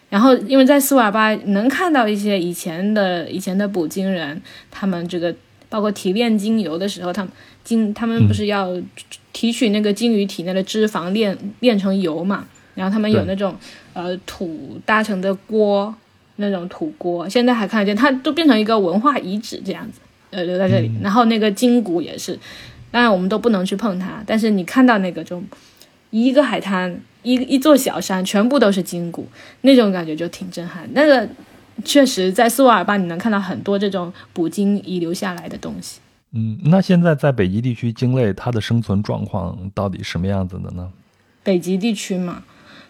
[0.09, 5.33] 然后因为在斯瓦巴能看到一些以前的以前的捕鲸人，他们这个
[5.69, 7.31] 包括提炼鲸油的时候，他们
[7.63, 8.79] 鲸他们不是要
[9.31, 12.45] 提取那个鲸鱼体内的脂肪炼炼成油嘛？
[12.75, 13.55] 然后他们有那种。
[13.95, 15.93] 呃，土搭成的锅，
[16.37, 19.99] 那种土锅，现在还看得见，它都变成一个文化遗址这样子，
[20.31, 20.91] 呃，留在这里。
[21.03, 22.35] 然后那个金骨也是，
[22.89, 25.39] 当然我们都不能去碰它，但是你看到那个就
[26.09, 29.27] 一个海滩，一一座小山，全部都是金骨，
[29.61, 30.89] 那种感觉就挺震撼。
[30.93, 31.29] 那个
[31.85, 35.99] 确实在斯瓦尔巴你能看到很多这种捕鲸遗留下来的东西。
[36.31, 40.89] 嗯，那现在在北极地区鲸类它的生存状况到底什么样子的呢？
[41.43, 42.41] 北极地区嘛。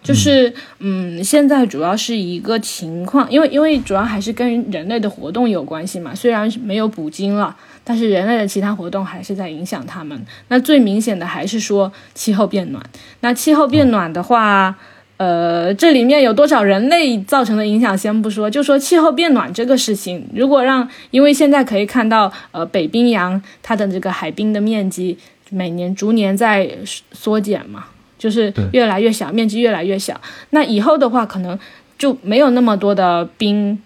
[0.04, 6.14] 就是，嗯，现在主要是一个情况，因为因为主要还是跟人类的活动有关系嘛。
[6.14, 10.22] 虽然没有捕鲸了，但是人类的其他活动还是在影响它们。
[10.50, 12.84] 那最明显的还是说气候变暖。
[13.22, 14.76] 那气候变暖的话，
[15.16, 25.18] 呃，这里面有多少人类造成的影响先不说，就说气候变暖这个事情，如果让，因为现在可以看到，呃，北冰洋它的这个海冰的面积
[25.50, 26.70] 每年逐年在
[27.14, 27.86] 缩减嘛。
[28.24, 30.18] 就是越来越小，面积越来越小。
[30.52, 31.60] 那以后的话，可能
[31.98, 33.78] 就没有那么多的冰，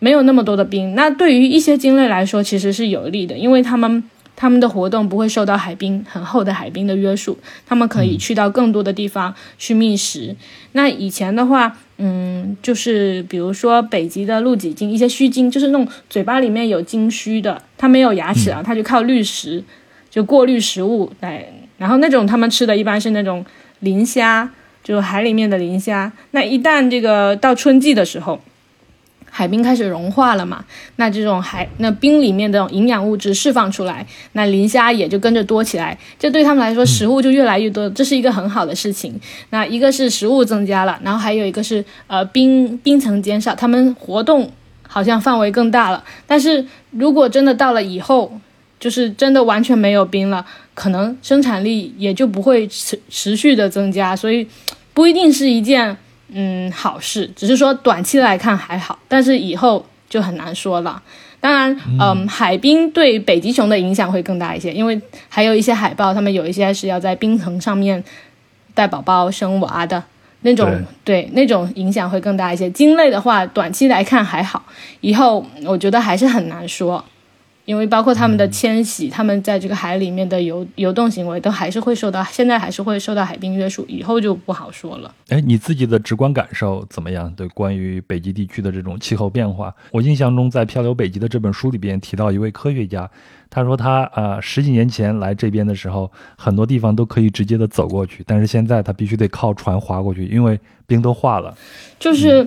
[0.00, 0.94] 没有那么多的冰。
[0.94, 4.04] 那对于一些鲸类来说，其实是有利的，因为它们
[4.36, 10.36] 它们的活动不会受到海冰很厚的海冰的约束，它们可以去到更多的地方去觅食。
[10.72, 19.64] 那以前的话，嗯，就是比如说北极的陆脊鲸，一些须鲸，就是那种嘴巴里面有鲸须的，它没有牙齿啊，它就靠滤食，
[20.10, 21.46] 就过滤食物来。
[21.78, 23.42] 然后那种它们吃的一般是那种。
[23.80, 24.50] 磷虾
[24.82, 28.40] 就海里面的磷虾，那一旦这个到春季的时候，
[29.30, 30.64] 海冰开始融化了嘛，
[30.96, 39.20] 那这种海那冰里面的营养物质释放出来，那磷虾也就跟着多起来，这对他们来说食物就越来越多，这是一个很好的事情。
[39.50, 44.50] 那一个是食物增加了，然后还有一个是呃冰冰层减少，他们活动
[44.88, 46.02] 好像范围更大了。
[46.26, 48.32] 但是如果真的到了以后，
[48.80, 50.44] 就是真的完全没有冰了。
[50.74, 54.48] 可能生产力也就不会持持续的增加，所以
[54.92, 55.96] 不一定是一件
[56.32, 57.30] 嗯好事。
[57.36, 61.02] 只是说短期来看还好，但是以后就很难说了。
[61.42, 68.02] 当然，嗯，海冰对北极熊的影响会更大一些，因为还有一些海豹，它们有一些是要在冰层上面
[68.74, 70.02] 带宝宝生娃的
[70.42, 70.70] 那种，
[71.02, 72.68] 对那种影响会更大一些。
[72.70, 74.62] 鲸类的话，短期来看还好，
[75.00, 77.02] 以后我觉得还是很难说。
[77.70, 85.14] 因为包括他们的迁徙，他们在这个海里面的游游动行为，都还是会受到现在还是会受到海冰约束，以后就不好说了。
[85.28, 87.32] 哎，你自己的直观感受怎么样？
[87.36, 93.08] 对关于北极地区的这种气候变化，我印象中在《漂流北极》的这本书里边提到一位科学家，
[93.48, 101.56] 他说他啊十几年前来这边的时候，很多地方都可以直接的走过去，但是现在他必须得靠船划过去，因为冰都化了。
[102.00, 102.44] 就是，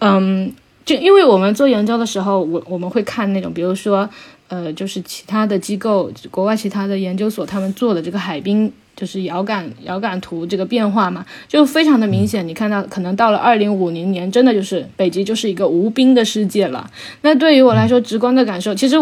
[0.00, 0.52] 嗯，
[0.84, 4.10] 就因为我们做研究的时候，我我们会看那种，比如说。
[4.48, 12.46] 呃，就是其他的机构，国外其他的研究所，他们做的这个海冰就是遥感遥感图这个变化嘛，就非常的明显。
[12.46, 16.88] 你看到可能到了二零五零年，真的就是北极就是一个无冰的世界了。
[17.22, 18.96] 那对于我来说，直观的感受其实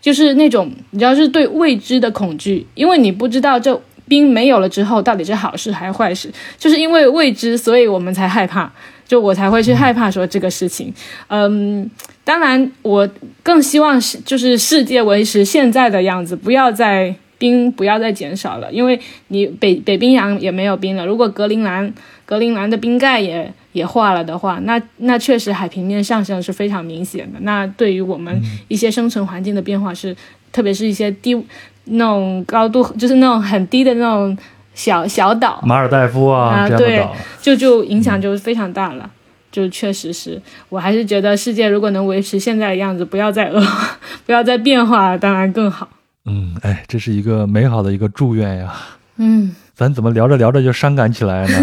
[0.00, 8.70] 就是那种你知道是对未知的恐惧，因为你不知道这冰没有了之后到底是好事还是坏事，就是因为未知，所以我们才害怕。
[9.08, 10.92] 就我才会去害怕说这个事情，
[11.28, 11.88] 嗯，
[12.26, 13.08] 当然我
[13.44, 18.98] 更希望是就是世界维持现在的样子，不要再冰不要再减少了，因为
[19.28, 30.16] 你北北冰洋也没有冰了，如果格陵兰格陵兰的冰盖也也化了的话，那那确实海平面上升是非常明显的，那对于我们一些生存环境的变化是，
[30.50, 31.40] 特别是一些低
[31.84, 34.36] 那种高度就是那种很低的那种。
[34.76, 37.02] 小小岛，马尔代夫啊，对，
[37.40, 39.10] 就就影响就非常大了，
[39.56, 40.38] 就确实是
[40.68, 45.88] 我还是觉得世界如果能维持现在的样子，不要再恶化， 不要再变化，当然更好。
[46.26, 48.74] 嗯，哎，这是一个美好的一个祝愿呀。
[49.16, 49.56] 嗯。
[49.74, 51.60] 咱怎么聊着聊着就伤感起来呢？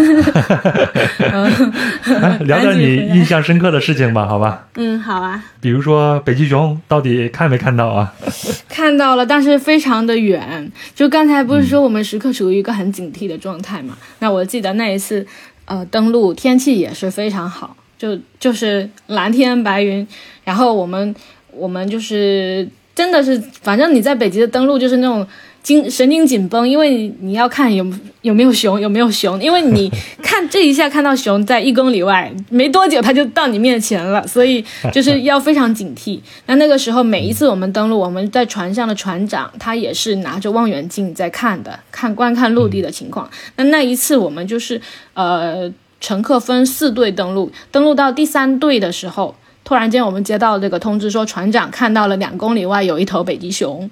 [2.45, 4.67] 聊点你印象深刻的事情吧，好吧？
[4.75, 5.43] 嗯，好啊。
[5.59, 8.13] 比如说北极熊，到底看没看到啊？
[8.69, 10.71] 看到了，但是非常的远。
[10.93, 13.97] 就刚才不是说我们时刻处于一个很警惕的状态嘛？
[14.19, 15.25] 那我记得那一次，
[15.65, 20.05] 呃，登陆天气也是非常好，就就是蓝天白云，
[20.43, 21.15] 然后我们
[21.53, 25.25] 我们就是真的是，反正你在北极的登陆就是那种。
[25.63, 27.87] 精神经紧绷，因为你要看有
[28.21, 29.89] 有没有熊，有没有熊，因为你
[30.21, 36.19] 看这一下看到熊在一公里外，没多久它就到你面前了，所以就是 要非常警惕。
[36.47, 43.29] 那那个时候每一次我们登陆，我们在船上的船长他也是拿着望远镜在看的，看观看陆地的情况。
[43.55, 44.81] 那那一次我们就是
[45.13, 45.71] 呃
[46.03, 49.33] 乘客分四队登陆，登陆到第三队的时候，
[49.63, 53.89] 突然间我们接到这个通知说船长看到了两公里外有一头北极熊，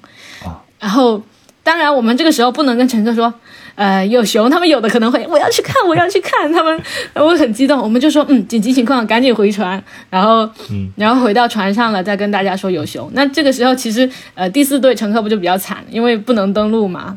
[0.77, 1.21] 然后。
[1.63, 3.31] 当然，我们这个时候不能跟乘客说，
[3.75, 4.49] 呃，有熊。
[4.49, 6.51] 他们有的可能会，我要去看，我要去看。
[6.51, 6.81] 他们
[7.13, 7.79] 会很激动。
[7.79, 9.81] 我们就说，嗯，紧急情况，赶紧回船。
[10.09, 13.07] 然后，嗯，然后回到船上了，再跟大家说有熊。
[13.13, 17.15] 那这个时候，其实，呃，第四队乘客不就比较惨，因为不能登陆嘛。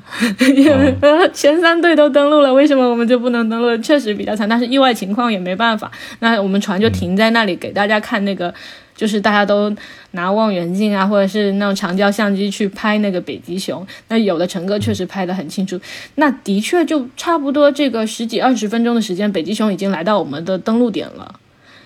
[1.32, 3.74] 前三队都登陆了，为什么我们就不能登陆？
[3.78, 5.90] 确实比较惨，但是意外情况也没办法。
[6.18, 8.53] 那我们船就停在那里，给大家看那个。
[8.97, 9.74] 就是大家都
[10.12, 15.78] 拿望远镜啊，或者是那种长焦相机去拍那个北极熊，那有的乘客确实拍得很清楚。
[16.14, 21.34] 那的确就差不多这个十几二十分钟的时间，北极熊已经来到我们的登陆点了。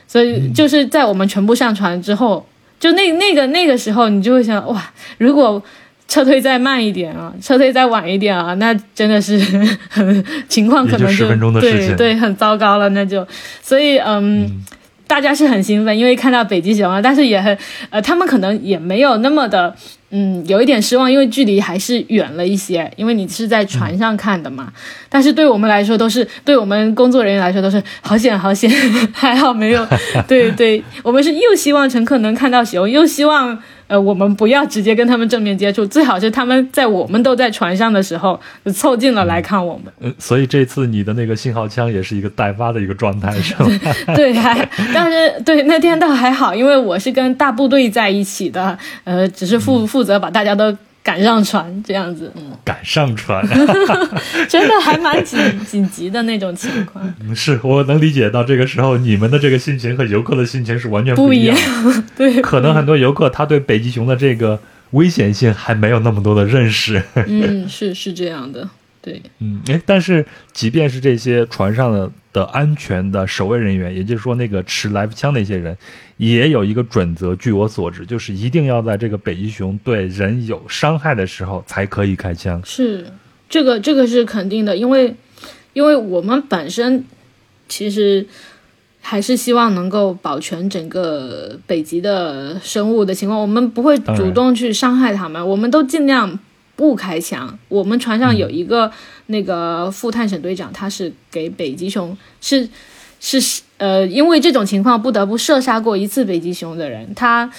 [0.07, 2.47] 所以就是在我们全部上船之后，
[2.79, 5.63] 就那那个那个时候，你就会想哇，如果
[6.07, 9.39] 撤退再慢一点啊，撤退再晚一点啊，那真的是
[10.49, 11.29] 情况可能就
[11.61, 12.91] 对对很糟糕了。
[12.91, 13.27] 那就
[13.63, 14.63] 所以嗯。
[15.09, 17.59] 大家是很兴奋，因为看到北极熊了，但是也很，
[17.91, 19.75] 呃，他们可能也没有那么的，
[20.11, 24.73] 嗯，有一点失望，因为距离还是远了一些，因为你是在船上看的嘛。
[25.09, 28.71] 但是对我们来说，都是对我们工作人员来说都是好险好险，
[29.13, 29.85] 还好没有。
[30.29, 33.59] 对对，我们是又希望乘客能看到熊，又希望。
[33.89, 38.39] 呃，我们不要直接跟他们正面接触，最好是他们在我们都在船上的时候
[38.73, 39.93] 凑近了来看我们。
[40.01, 43.69] 呃，所以这次你的那个信号枪也是一个待发的一个状态，是吗？
[44.15, 50.77] 对，还但是对那天倒还好，因为我是跟大部队在一起的，呃，只是负负责把大家都。
[51.09, 53.43] 赶上船这样子，嗯，赶上船，
[54.47, 57.03] 真的还蛮紧紧急的那种情况。
[57.35, 61.57] 是我能理解到这个时候你们的这个心情和游客的心情是完全不一样。
[62.15, 67.03] 对，可能很多游客他对北极熊的这个危险性还没有那么多的认识。
[67.15, 68.69] 嗯，是是这样的。
[69.01, 75.77] 对，嗯，哎，但是即便是这些船上的的安全的守卫人员，也就是说那个持来福枪的一些人，
[76.17, 82.61] 也有一个准则，据我所知，就是一定要在这个北极熊对人有伤害的时候才可以开枪。
[82.65, 83.07] 是，
[83.49, 85.15] 这个这个是肯定的，因为
[85.75, 87.05] 因为我们本身
[87.69, 88.27] 其实
[89.01, 96.39] 还是希望能够保全整个北极的生物的情况，我们不会主动去伤害它们，我们都尽量。
[96.79, 97.59] 不开枪。
[97.69, 98.89] 我们船上有一个
[99.27, 102.69] 那个副探险队长，他是给北极熊是
[103.19, 107.13] 是呃，因为这种情况不得不射杀过一次北极熊的人。
[107.17, 107.51] 他，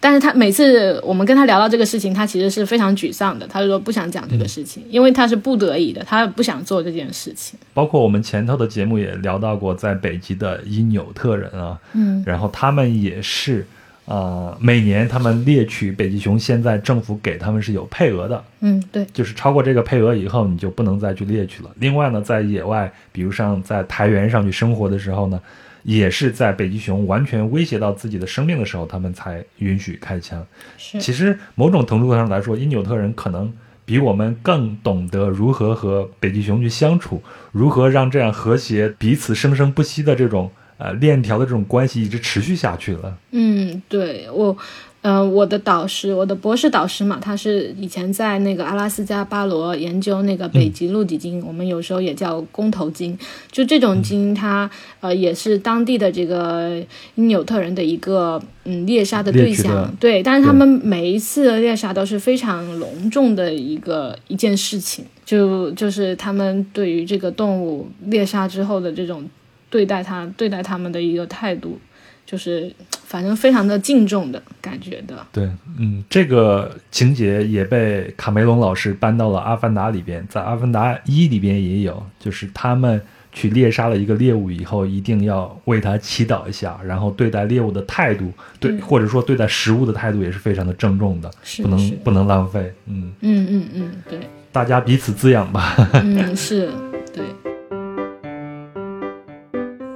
[0.00, 3.46] 但是他每次我们跟他聊到这个事情，他其实是非常沮丧的。
[3.46, 7.56] 他说不想讲这个事情，因为他是不得已的，他不想做这件事情。
[7.72, 13.64] 包括我们前头的节目也聊到过，在北极的因纽特人啊，嗯，然后他们也是。
[14.10, 18.42] 呃，每年他们猎取北极熊，现在政府给他们是有配额的。
[18.60, 21.70] 嗯，对，就是超过这个配额以后，你就不能再去猎取了。
[21.78, 25.38] 另外呢，在野外，比如像在台原上去生活的时候呢，
[25.82, 30.42] 也是在北极熊完全威胁到自己的生命的时候，他们才允许开枪。
[30.78, 33.52] 是，其实某种程度上来说，因纽特人可能
[33.84, 43.18] 比我们更懂得如何和北极熊去相处，如何让这样和谐、彼此生生不息的这种呃链条的这种关系一直持续下去了。
[43.32, 44.56] 嗯，对我。
[45.00, 53.16] 呃，我的导师，我的博士导师嘛，他是以前在那个阿拉斯加巴罗研究那个北极陆底鲸，我们有时候也叫公头鲸，
[53.50, 54.68] 就这种鲸，它
[54.98, 56.82] 呃也是当地的这个
[57.14, 69.24] 因纽特人的一个嗯猎杀的对象，对，但是他们每一次的猎杀都是非常隆重的一个一件事情，就就是他们对于这个动物猎杀之后的这种
[69.70, 71.78] 对待他对待他们的一个态度。
[72.26, 72.70] 就是
[73.08, 75.48] 反正非常的敬重的感觉的，对，
[75.78, 83.00] 嗯，这个情节也被卡梅隆老师搬到了《阿凡达》里边，在《阿凡达一》里边也有，就是他们
[83.32, 91.30] 去猎杀了一个猎物以后，一定要为他祈祷一下，然后对待猎物的态度，对，或者说对待食物的态度也是非常的郑重的，
[91.62, 94.20] 不能不能浪费，嗯嗯嗯嗯，对，
[94.52, 96.68] 大家彼此滋养吧， 嗯，是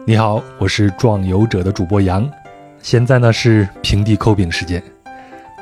[0.05, 2.29] 你好，我是壮游者的主播杨，
[2.81, 4.83] 现在呢是平地抠饼时间。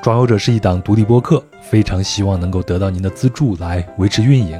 [0.00, 4.58] 壮游者是一档独立播客，非常希望能够得到您的资助来维持运营。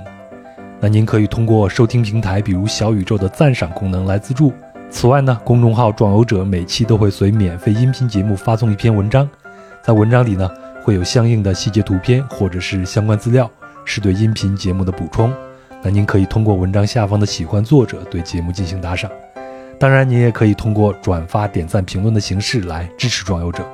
[0.81, 4.53] 那您可以通过收听平台，比如小宇宙的赞赏功能来资助。
[4.91, 9.27] 此外呢，公众号壮游者每期都会随免费音频节目发送一篇文章，
[9.83, 10.51] 在文章里呢
[10.85, 13.51] 会有相应的细节图片或者是相关资料，
[13.87, 15.33] 是对音频节目的补充。
[15.83, 19.11] 那您可以通过文章下方的喜欢作者对节目进行打赏。
[19.81, 23.67] 当然，您也可以通过转发、点赞、评论的形式来支持壮游者。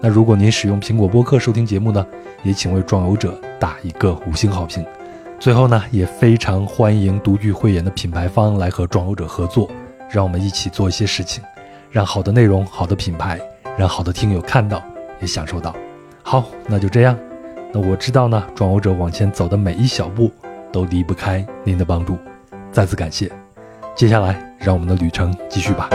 [0.00, 2.06] 那如果您使用苹果播客收听节目呢，
[2.42, 4.82] 也请为壮游者打一个五星好评。
[5.38, 9.70] 最后呢，也非常欢迎独具慧眼的品牌方来和壮游者合作，
[10.08, 11.44] 让我们一起做一些事情，
[11.90, 13.38] 让好的内容、好的品牌，
[13.76, 14.82] 让好的听友看到
[15.20, 15.76] 也享受到。
[16.22, 17.14] 好，那就这样。
[17.74, 20.32] 那我知道呢，壮游者往前走的每一小步
[20.72, 22.16] 都离不开您的帮助，
[22.70, 23.30] 再次感谢。
[23.94, 24.48] 接下来。
[24.64, 25.90] 让我们的旅程继续吧。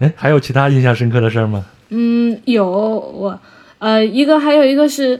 [0.00, 1.64] 哎，还有其他印象深刻的事儿吗？
[1.88, 3.40] 嗯，有我，
[3.78, 5.18] 呃，一个还有一个是，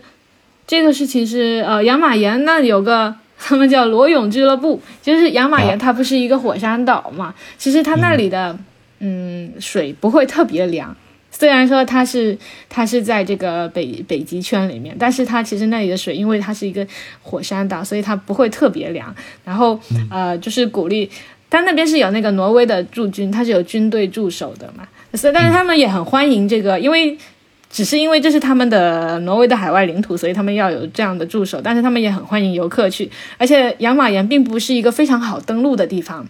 [0.66, 8.58] 这个事情是呃，养马岩那有个他们叫裸泳俱乐部，就是养马岩它不是一个火山岛嘛，其实它那里的
[8.98, 10.94] 嗯水不会特别凉。
[11.40, 12.36] 虽然说它是
[12.68, 16.86] 它是在这个北北极圈里面，但是它其实那里的水，因为它是一个
[17.22, 19.14] 火山岛，所以它不会特别凉。
[19.42, 19.80] 然后
[20.10, 21.10] 呃，就是鼓励。
[21.48, 27.16] 但那边是有那个挪威的驻军，它是有军队驻守的嘛，所以但是他们也很欢迎这个，因为
[27.70, 36.28] 只是因为这是他们的挪威的海外领土，所以他们要有这样的驻守，但是他们也很欢迎游客去，而且养马岩并不是一个非常好登陆的地方，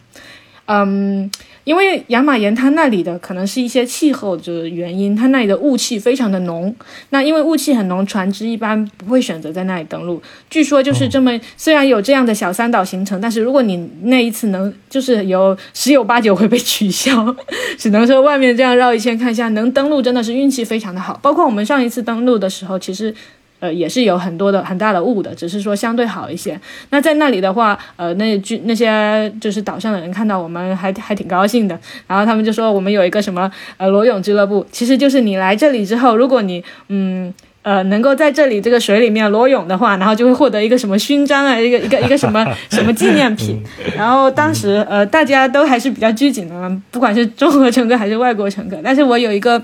[0.71, 1.31] 嗯。
[1.65, 6.75] 因为亚马岩它那里的可能是一些气候的原因，它那里的雾气非常的浓。
[7.11, 10.21] 那因为雾气很浓，船只一般不会选择在那里登陆。
[10.49, 17.37] 据说就是这么，虽然有这样的小三岛行程，但是如果你那一次能，就是有十有八九会被取消。
[17.79, 21.17] 只能说外面这样绕一圈看一下，能登陆真的是运气非常的好。
[21.23, 23.15] 包括我们上一次登陆的时候，其实。
[23.61, 26.59] 呃，也是有很多的很大的雾的，只是说相对好一些。
[26.89, 37.33] 那在那里的话，呃，那军那些就是岛上的人看到我们还还挺高兴的，然后他们就说我们有一个什么呃裸泳俱乐部，其实就是你来这里之后，如果你嗯
[37.63, 42.43] 呃能够在这里这个水里面裸泳的话，然后就会获得一个什么勋章啊，一个一个一个什么
[42.73, 43.63] 什么纪念品。
[43.95, 48.81] 然后当时呃大家都还是比较拘谨的，不管是中国乘客还是外国乘客。
[48.83, 49.63] 但是我有一个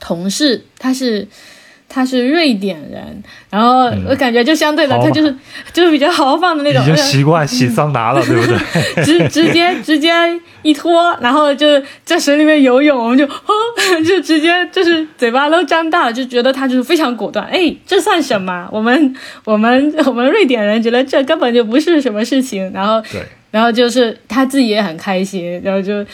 [0.00, 1.28] 同事，他是。
[1.88, 5.34] 他是瑞典人，然后我感觉就相对的，他就是
[5.72, 9.04] 就是比较豪放的那种，已经习惯洗桑拿了， 对不对？
[9.04, 10.10] 直直接直接
[10.62, 13.26] 一脱，然后就在水里面游泳，我们就
[14.04, 17.46] 就直接就是嘴巴都张大了，就觉得他就是非常果断。
[17.46, 18.68] 哎，这算什么？
[18.72, 19.14] 我们
[19.44, 22.72] 我们我们瑞典人觉得这根本就不是什么事情。
[22.72, 23.22] 然后对，
[23.54, 26.04] 然后就是他自己也很开心，然后就。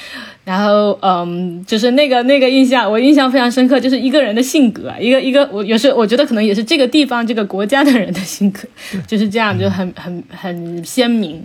[0.43, 8.61] 然后，嗯，就是那个那个印象，我印象非常深刻，就是一个人的性格，一个一个，我有时我觉得可能也是这个地方这个国家的人的性格，
[9.07, 11.45] 就是这样，就很很很鲜明。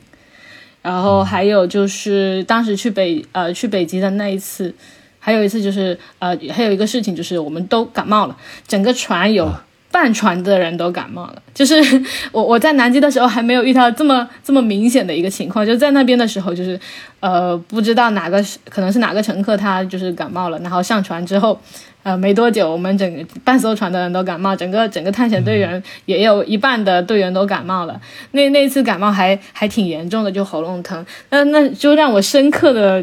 [0.82, 4.74] 然后还有就是当时去北呃去北极的那一次，
[5.20, 8.36] 还有一次就是呃还有一个事情就是我们都感冒了，
[8.68, 9.52] 整个船有。
[9.96, 11.74] 半船的人都感冒了，就是
[12.34, 16.78] 我我在南极的时候还没有遇到这么这么明显的一个情况，就在那边的时候，就是
[17.22, 21.58] 呃不知道哪个可能是哪个乘客他就是感冒了，然后上船之后，
[22.04, 27.98] 呃没多久我们整个半艘船的人都感冒，整个整个探险队员也有一半的队员都感冒了，
[28.32, 33.02] 那那次感冒还还挺严重的，就喉咙疼，那那就让我深刻的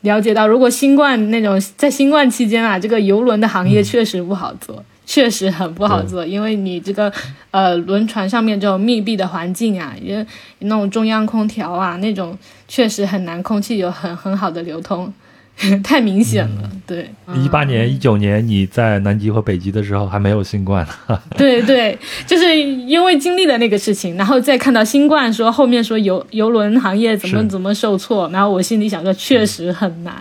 [0.00, 4.82] 了解到，如果新冠那种在新冠期间啊，这个游轮的行业确实不好做。
[5.06, 7.10] 确实很不好做，因为你这个
[7.52, 10.26] 呃轮船上面这种密闭的环境啊，也
[10.58, 12.36] 那种中央空调啊，那种
[12.68, 15.10] 确实很难，空气有很很好的流通。
[15.82, 17.08] 太明显了，对。
[17.34, 21.18] 一八年、一九年你在南极和北极的时候还没有新冠呢。
[21.34, 30.14] 对对，就是因为经历了那个事情，然后再看到新冠，说后面说游游轮行业怎么怎么受挫，然后我心里想说确实很难。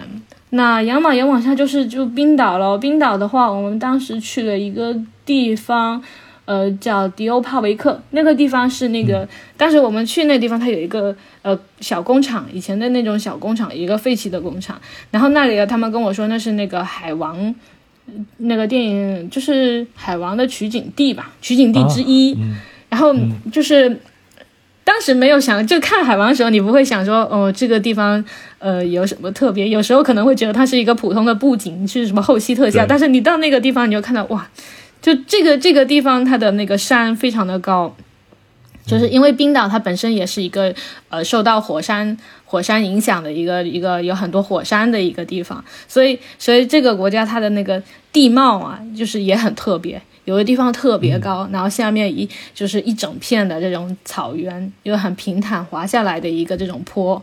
[0.56, 2.78] 那养马岩往下就是就冰岛了。
[2.78, 4.95] 冰岛的话，我们当时去了一个
[5.26, 6.01] 地方。
[6.47, 9.28] 呃，叫迪欧帕维克，那个地方是那个，
[9.58, 14.80] 当时我们去那地方，它有一个呃小工厂，以前的那种小工厂，一个废弃的工厂。
[15.10, 17.56] 然后那里他们跟我说那是那个海王，
[18.38, 22.38] 那个电影就是海王的取景地吧，取景地之一。
[22.89, 23.12] 然后
[23.51, 23.99] 就是
[24.86, 28.23] 当时没有想，就看海王的时候，你不会想说哦这个地方
[28.59, 32.86] 呃有什么特别，有时候可能会觉得它是一个普通的布景，是什么后期特效。
[32.88, 34.47] 但是你到那个地方，你就看到哇。
[35.01, 37.95] 就这个这个地方，它的那个山非常的高，
[38.88, 40.73] 就是因为冰岛它本身也是一个
[41.09, 42.17] 呃受到火山
[42.56, 47.84] 火山影响的一个一个有很多火山的一个地方，所以所以这个国家它的那个
[48.14, 57.22] 地貌啊，就是也很特别，有的地方特别高，然后下面一就是一整片的这种草原，又很平坦滑下来的一个这种坡，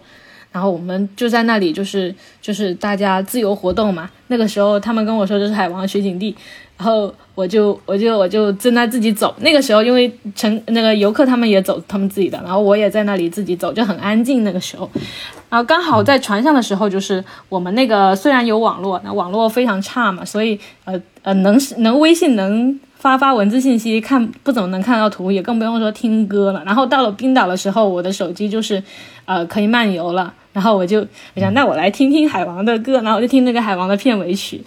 [0.50, 6.36] 然后我们就在那里就是就是大家自由活动嘛，那个时候他们跟我说这是海王取景地。
[6.82, 14.90] 然后我就我就我就正在自己走，那个时候因为乘那个游客他们也走他们自己的，然后我也在那里自己走，就很安静那个时候。
[15.48, 26.64] 然后刚好在船上的时候，就是我们那个虽然有网络，那网络非常差嘛，所以呃呃能能微信能发发文字信息，看不怎么能看到图，也更不用说听歌了。
[26.66, 28.82] 然后到了冰岛的时候，我的手机就是
[29.26, 30.98] 呃可以漫游了，然后我就
[31.36, 34.60] 我想那我来听听海王的歌，然后我就听那个海王的片尾曲，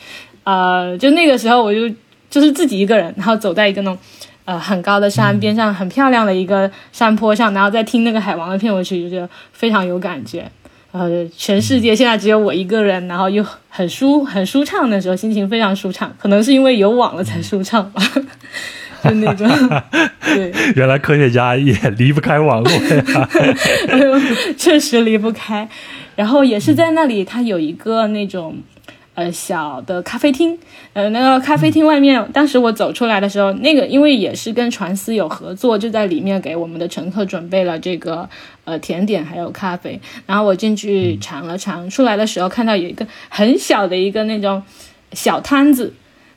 [0.45, 1.93] 呃就那个时候我就。
[2.35, 3.97] 就是自己一个人，然后走在一个那种，
[4.43, 10.43] 呃，很高的山边上，很漂亮的一个山坡上，然后再听那个海王的片尾曲，就觉得非常有感觉。
[10.91, 16.13] 呃，全世界现在只有我一个人，然后又很舒很舒畅的时候，心情非常舒畅。
[16.19, 18.01] 可能是因为有网了才舒畅吧，
[19.01, 19.47] 就那种。
[20.25, 23.29] 对，原来科学家也离不开网络呀。
[24.59, 25.69] 确实离不开。
[26.17, 28.57] 然后也是在那里，他有一个那种。
[29.15, 30.57] 呃，小的咖啡厅，
[30.91, 38.29] 呃，那个咖啡厅外面，当时我走出来的时候，那个因为也是跟船司有合作，就在里面给我们的乘客准备了这个
[38.65, 39.97] 呃甜点还有咖啡。
[40.25, 44.61] 然后我进去尝了尝，出来的时候看到有一个很小的一个那种
[45.13, 45.93] 小摊子，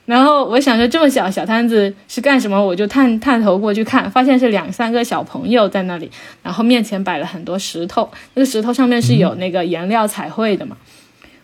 [0.06, 2.64] 然后我想着这么小小摊子是干什么？
[2.64, 6.08] 我就探探头过去看，发现是两三个小朋友在那里，
[6.44, 10.76] 然后面前摆了很多石头，那个石头上面是有那个颜料彩绘的嘛。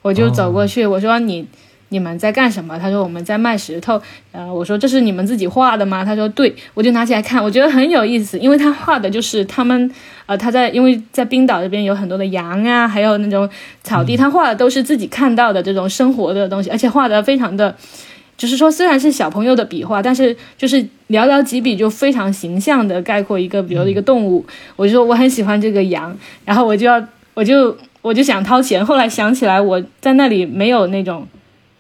[0.05, 1.46] 我就走过去，我说你
[1.88, 2.78] 你们在干什么？
[2.78, 3.98] 他说我们在卖石头。
[4.32, 6.05] 呃，我说这是你们自己画的吗？
[6.05, 9.90] 他说对，我就拿起来看，我觉得很有意思，因为他画的就是他们，
[10.26, 13.48] 呃，他在因为在冰岛这边有很多的羊啊，还有那种
[13.82, 17.74] 草地，他画的都是自己看到的这种生活的东西，而且画的非常的，
[18.36, 24.44] 就是说虽然是小朋友的笔画，但是就是寥寥几笔就非常形象的概括一个，比如一个动物。
[24.76, 27.02] 我就说我很喜欢这个羊，然后我就要
[27.32, 27.74] 我就。
[28.05, 31.26] 我就想掏钱，后来想起来我在那里没有那种，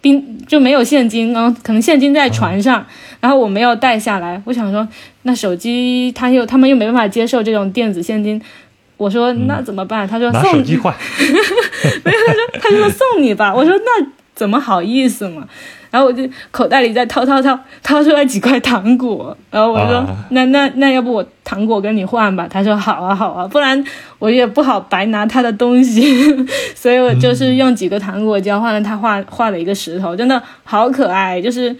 [0.00, 2.86] 冰就没有现金，然后可能现金在船上，
[3.20, 4.40] 然后我没有带下来。
[4.46, 4.88] 我想说，
[5.24, 8.40] 那手机他又他们又没办法接受这种电子现金，
[8.96, 10.08] 我说那怎么办？
[10.08, 10.94] 他说送手机换，
[12.02, 13.54] 没有他说他就说送你吧。
[13.54, 15.46] 我说那怎么好意思嘛？
[15.94, 19.36] 然后我就口袋里再掏掏掏，掏出来几块糖果。
[19.48, 23.80] 然后我说：“那那那要不我糖果跟你换吧？”他说：“好啊好啊，不然
[24.18, 26.02] 我也不好白拿他的东西。
[26.74, 31.40] ”所以我就是用几个糖果交换了他画画的一个石头，真的好可爱。
[31.40, 31.72] 就是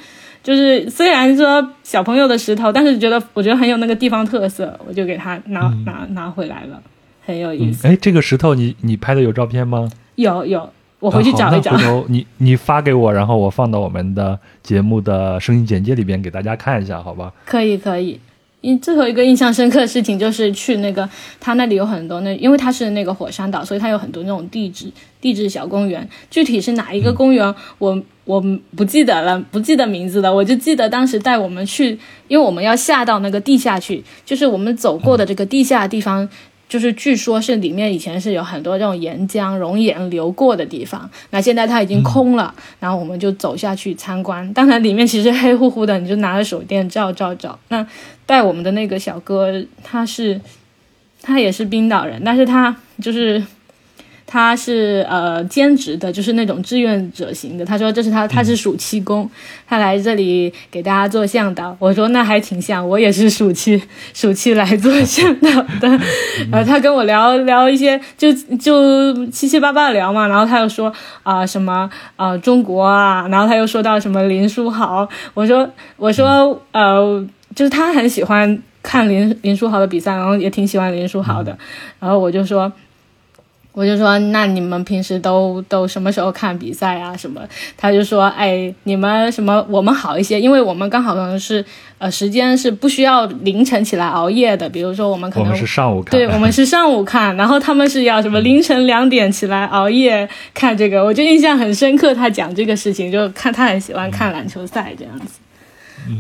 [0.45, 6.81] 就是虽然说小朋友的石头，但是觉得我觉得很有那个地方特色，我就给他拿拿拿回来了，
[7.27, 7.89] 很有意思。
[7.89, 9.91] 哎，这个石头你你拍的有照片吗？
[10.15, 10.71] 有有。
[11.05, 11.77] 我回去找一找。
[11.77, 17.31] 回头你你发给我，然后我放到我们的节目的声音简介里边给大家看一下，好吧？
[17.45, 18.19] 可以可以。
[18.63, 21.07] 印最后一个印象深刻的事情就是去那个
[21.39, 24.91] 他那里有很多那，因为他是那个火山岛，所以他有很多那种地质
[25.21, 26.09] 地质小公园。
[26.31, 28.43] 具体是哪一个公园，我我
[28.75, 30.35] 不记得了，不记得名字了。
[30.35, 31.91] 我就记得当时带我们去，
[32.27, 36.27] 因为我们要下到那个地下去，就是我们走过的这个地下地方。
[36.69, 44.53] 就是据说，是里面以前是有很多这种岩浆熔岩流过的地方，那现在它已经空了，然后我们就走下去参观。
[44.53, 47.59] 当然里面其实黑乎乎的，你就拿着手电照照照。
[47.69, 47.87] 那
[48.27, 49.53] 带我们的那个小哥，
[49.83, 50.41] 他是
[51.23, 53.43] 他也是冰岛人，但是他就是
[54.27, 57.65] 他是呃兼职的，就是那种志愿者型的。
[57.65, 59.29] 他说这是他他是暑期工，
[59.67, 61.77] 他来这里给大家做向导。
[61.79, 63.81] 我说那还挺像，我也是暑期
[64.13, 65.51] 暑期来做向导
[65.81, 65.89] 的。
[66.51, 70.27] 然后他跟我聊聊一些，就就七七八八的聊嘛。
[70.27, 75.09] 然后他又说啊什么啊中国啊，然后他又说到什么林书豪。
[75.35, 78.63] 我说我说呃，就是他很喜欢。
[78.87, 81.57] 看林林书豪的比赛，然后也挺喜欢林书豪的，
[81.99, 82.71] 然后我就说，
[83.75, 87.17] 我就说，那你们平时都都什么时候看比赛啊？
[87.17, 87.43] 什么？
[87.77, 89.67] 他就说，哎，你们什么？
[89.69, 91.65] 我们好一些，因为我们刚好可能是
[91.99, 102.15] 呃时间是不需要凌晨起来熬夜的，比如说我们可能是上午看，对我们是上午看，然后他们是要什么凌晨两点起来熬夜看这个，我就印象很深刻。
[102.15, 105.41] 他讲这个事情，就看他很喜欢看篮球赛这样子。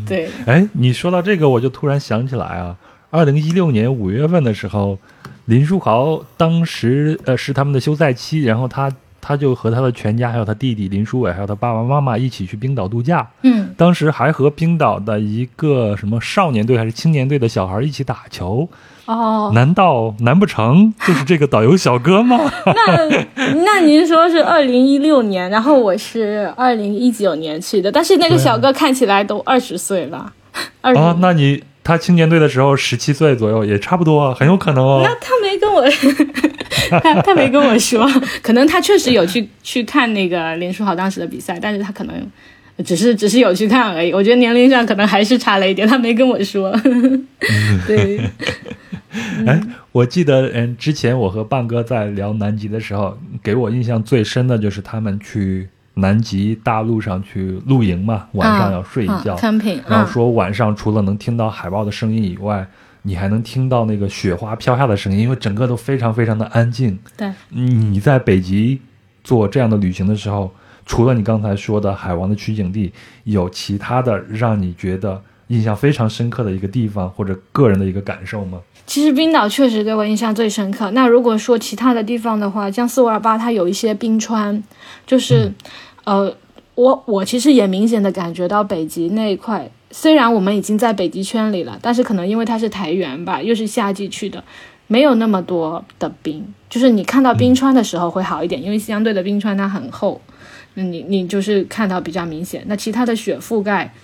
[0.04, 2.74] 对，哎，你说到这个，我就突然想起来啊，
[3.10, 4.98] 二零一六年五月份的时候，
[5.46, 8.90] 林书豪当时呃是他们的休赛期，然后他
[9.20, 13.26] 他就和他的全家，还有他弟弟林书伟，还有他爸爸妈妈一起去冰岛度假。
[13.42, 18.68] 嗯，当时还和冰岛的一个什么少年队还是青年队的小孩一起打球。
[19.06, 22.38] 哦，难道难不成就是这个导游小哥吗？
[22.64, 23.26] 那
[23.64, 30.32] 那您说是二零一六年，然后我是二零一九年去的，但是那个小哥看起来都二十岁了。
[30.80, 35.02] 啊，那你他青年队的时候十七岁左右，也差不多，很有可能哦。
[35.04, 35.84] 那他没跟我，
[37.00, 38.04] 他他没跟我说，
[38.42, 42.26] 可能他确实有去去看那个林书豪当时的比赛，但是他可能
[42.84, 44.12] 只是只是有去看而已。
[44.12, 46.74] 我觉得年龄上可能还是差了一点，他没跟我说。
[47.86, 48.18] 对。
[49.46, 49.60] 哎，
[49.92, 59.36] 我记得，嗯，之前我和半哥在聊南极的时候，给我印象最深的就是他们去南极大陆上去露营嘛，晚上要睡一觉，
[59.86, 62.66] 然后说晚上除了能听到海豹的声音以外，
[63.02, 66.98] 你还能听到那个雪花飘下的声音，因为整个都非常非常的安静。
[67.16, 68.80] 对，你在北极
[69.22, 70.52] 做这样的旅行的时候，
[70.84, 72.92] 除了你刚才说的海王的取景地，
[73.24, 78.58] 有其他的让你觉得印象非常深刻的一个地方或者个人的一个感受吗？
[78.86, 80.90] 其实冰岛确实给我印象最深刻。
[80.90, 84.62] 那如果说其他的地方的话，像斯瓦尔巴，它有一些冰川，
[85.06, 85.50] 就是，
[86.04, 86.36] 呃，
[86.74, 94.44] 我我其实也明显的感觉到北极那一块，虽然我们已经在北极圈里了，但是可能因为它是台原吧，又是夏季去的，
[94.86, 96.46] 没有那么多的冰。
[96.68, 100.20] 就是你看到冰川的时候会好一点，因为相对的冰川它很厚，
[100.74, 102.62] 你你就是看到比较明显。
[102.66, 103.94] 那其他的雪覆盖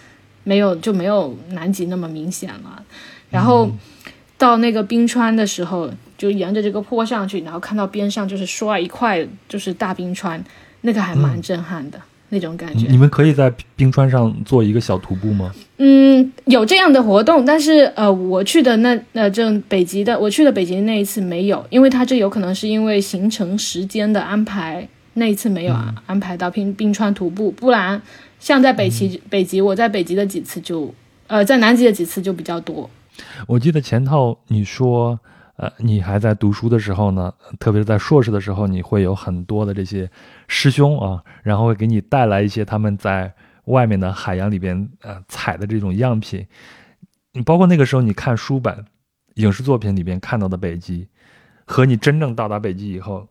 [0.43, 2.83] 没有就没有南极那么明显了，
[3.29, 3.71] 然后。
[4.41, 10.43] 到那个冰川的时候，就沿着这个坡上去，然后看到边上就是刷一块就是大冰川，
[10.81, 12.87] 那个还蛮震撼的那种感觉。
[12.89, 15.53] 你们可以在冰川上做一个小徒步吗？
[15.77, 28.01] 嗯，有这样的活动，但是呃，我去的那呃这北极的，我去的北极那一次没有，因为它这有可能是因为行程时间的安排，那一次没有啊安排到冰冰川徒步，不然
[28.39, 30.95] 像在北极北极，我在北极的几次就
[31.27, 32.89] 呃在南极的几次就比较多。
[33.47, 35.19] 我记得前头你说，
[35.57, 40.11] 呃，你还在读书的时候呢，特别是在硕士的时候，你会有很多的这些
[40.49, 43.33] 师兄啊，然后会给你带来一些他们在
[43.65, 46.47] 外面的海洋里边呃采的这种样品。
[47.33, 48.85] 你包括那个时候你看书本、
[49.35, 51.07] 影视作品里边看到的北极，
[51.65, 53.29] 和你真正到达北极以后，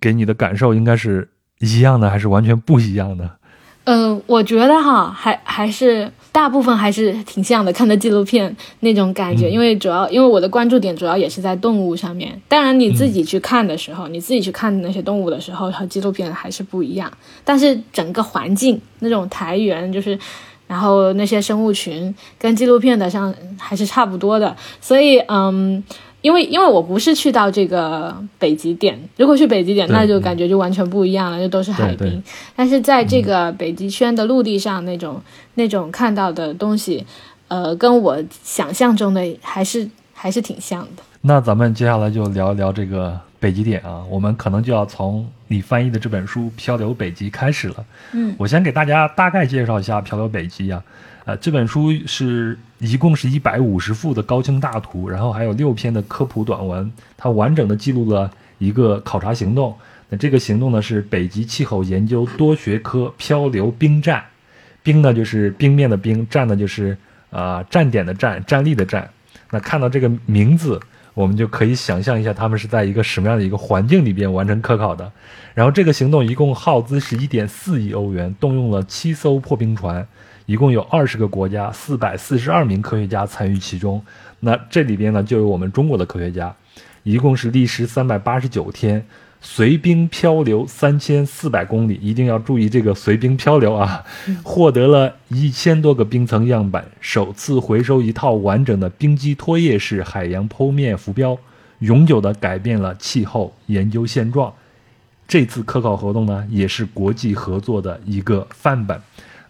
[0.00, 3.38] 给你的感受应该是一样的，还是完全不一样的？
[3.84, 12.38] 嗯，我觉得哈，还还是大部分还是挺像的，看的纪录片那种感觉，因为主要因为我的关注点主要也是在动物上面。
[12.46, 17.10] 当然你自己去看的时候，你自己去看那些动物的时候，和纪录片还是不一样。
[17.42, 20.18] 但是整个环境那种台原就是，
[20.66, 25.82] 然后那些生物群跟纪录片的像还是差不多的，所以嗯。
[26.26, 32.20] 因为因为我不是去到这个北极点，如果去北极点，那就感觉就完全不一样了，就都是海冰。
[32.56, 35.22] 但是在这个北极圈的陆地上，那种
[35.54, 37.06] 那种看到的东西，
[37.46, 41.02] 呃，跟我想象中的还是还是挺像的。
[41.20, 47.84] 那咱们接下来就聊一聊这个北极点啊，我们可能就要从你翻译的这本书《漂流北极》开始了。
[48.10, 50.82] 嗯，我先给大家大概介绍一下《漂流北极》啊。
[51.26, 59.74] 呃，这本书是一共是一百五十幅的高清大图，然后还有六篇的科普短文，它完整的记录了一个考察行动。
[60.08, 64.22] 那这个行动呢是北极气候研究多学科漂流冰站，
[64.84, 66.96] 冰呢就是冰面的冰，站呢就是
[67.30, 69.10] 啊站点的站，站立的站。
[69.50, 70.80] 那看到这个名字，
[71.12, 75.10] 我们就可以想象一下他们是在一个什么样的一个环境里边完成科考的。
[75.54, 80.06] 然后这个行动一共耗资是一点四亿欧元，动用了七艘破冰船。
[80.46, 84.02] 一共有二十个国家，四百四十二名科学家参与其中。
[84.40, 86.54] 那这里边呢，就有我们中国的科学家，
[87.02, 89.04] 一共是历时三百八十九天，
[89.40, 94.04] 随冰漂流三千四百公里，一定要注意这个随冰漂流啊！
[94.44, 101.36] 获得了一千多个冰层样本，首次回收一套完整的冰基拖曳式海洋剖面浮标，
[101.80, 104.52] 永久的改变了气候研究现状。
[105.26, 109.00] 这次科考活动呢，也是国际合作的一个范本。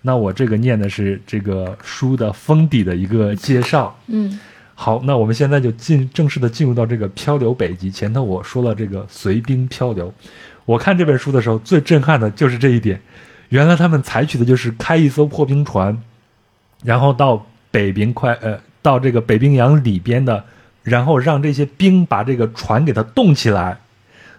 [0.06, 3.98] 那我这个念的是这个书的封底的一个介绍。
[4.06, 4.38] 嗯。
[4.78, 7.90] 好，那我们现在就进正式的进入到这个漂流北极。
[7.90, 10.12] 前头我说了这个随冰漂流，
[10.66, 13.00] 我看这本书的时候最震撼的就是这一点。
[13.48, 15.96] 原来他们采取的就是开一艘破冰船，
[16.84, 20.44] 然后到北冰快呃到这个北冰洋里边的，
[20.82, 23.78] 然后让这些冰把这个船给它冻起来，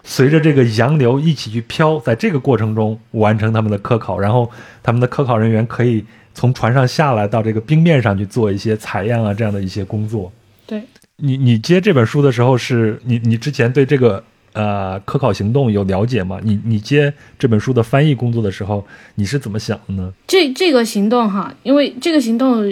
[0.08, 4.50] 随着这个洋流一起去漂，在这个过程中完成他们的科考，然后
[4.82, 6.04] 他们的科考人员可以。
[6.40, 10.32] 从船上下来到这个冰面上去做一些采样啊，这样的一些工作。
[10.68, 10.84] 对
[11.16, 16.40] 你，你接这本书的时候，是你你之前对这个呃科考行动有了解吗？
[16.44, 18.86] 你你接这本书的翻译工作的时候，
[19.16, 20.14] 你是怎么想的呢？
[20.28, 22.72] 这这个行动哈，因为这个行动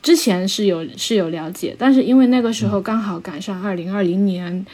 [0.00, 4.64] 之前是有是有了解，但是因为那个时候刚好赶上二零二零年。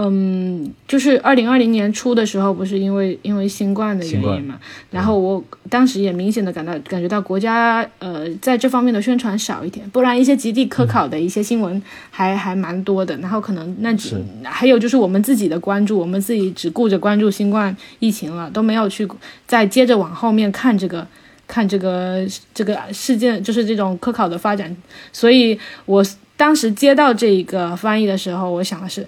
[0.00, 4.56] 嗯，就是二零二零年初的时候，不是因为因为新冠的原因嘛，
[4.92, 11.82] 然后我当时也明显的感到感觉到国家呃在这方面的宣传少一点，不然一些极地科考的一些新闻
[12.12, 13.16] 还还蛮多的。
[13.16, 19.08] 然后可能那只还有就是我们自己的关注，我们自己只顾着关注新冠疫情了，都没有去
[19.48, 21.04] 再接着往后面看这个
[21.48, 22.24] 看这个
[22.54, 24.76] 这个事件，就是这种科考的发展。
[25.12, 26.04] 所以我
[26.36, 29.04] 当时接到这一个翻译的时候，我想的是。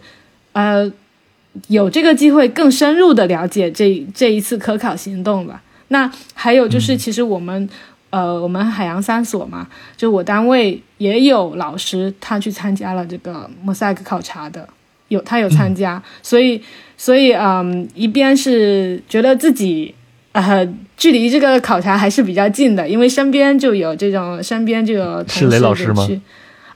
[0.52, 0.90] 呃，
[1.68, 5.62] 有这个机会更深入的了解这这一次科考行动吧。
[5.88, 7.68] 那还有就是，其实我们
[8.10, 14.68] 呃，我们海洋三所嘛，就我单位也有老师他去参加了这个莫赛克考察的，
[15.08, 16.60] 有他有参加，所以
[16.96, 19.94] 所以嗯，一边是觉得自己
[20.32, 26.06] 呃距离这个考察还是比较近的，因为身边就有这种身边就有是雷老师吗？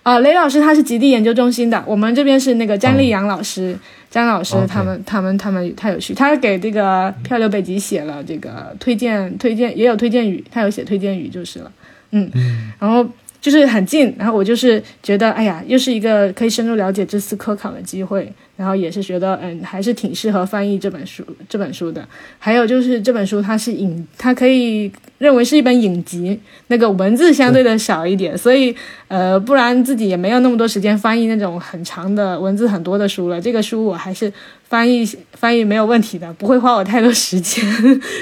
[0.05, 3.75] 啊，雷老师他是极地研究中心的，我们这边是那个张丽阳老师，
[4.11, 11.73] 张老师他们他们他们他有去，他给这个漂流北极写了这个推荐推荐，也有推荐语，他有写推荐语就是了，
[12.11, 12.31] 嗯，
[12.79, 13.05] 然后
[13.45, 18.33] 就是很近，然后我就是觉得，哎呀，又是一个可以深入了解这次科考的机会。
[18.57, 22.07] 然后也是觉得，嗯，还是挺适合翻译这本书这本书的。
[22.39, 26.39] 还有就是这本书它是影，它可以认为是一本影集，
[26.69, 28.75] 那个文字相对的少一点，所以
[29.09, 33.41] 呃，不然自己也没有那么多时间翻译那种很长的文字很多的书了。
[33.41, 34.33] 这个书我还是
[34.69, 37.65] 翻译翻译没有问题的，不会花我太多时间，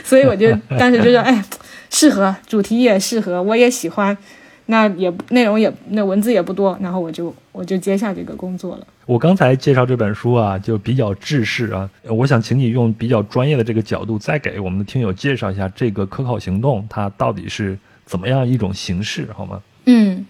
[0.02, 1.44] 所以我就当时就说，哎，
[1.90, 4.16] 适合，主题也适合，我也喜欢。
[4.66, 8.86] 那也内容也那文字也不多，然后我就我就接下这个工作了。
[9.04, 19.60] 我刚才介绍这本书啊，就比较制式啊，我想请你用比较专业的这个角度，再给我们的听友介绍一下这个科考行动它到底是怎么样一种形式，好吗？
[19.86, 20.24] 嗯，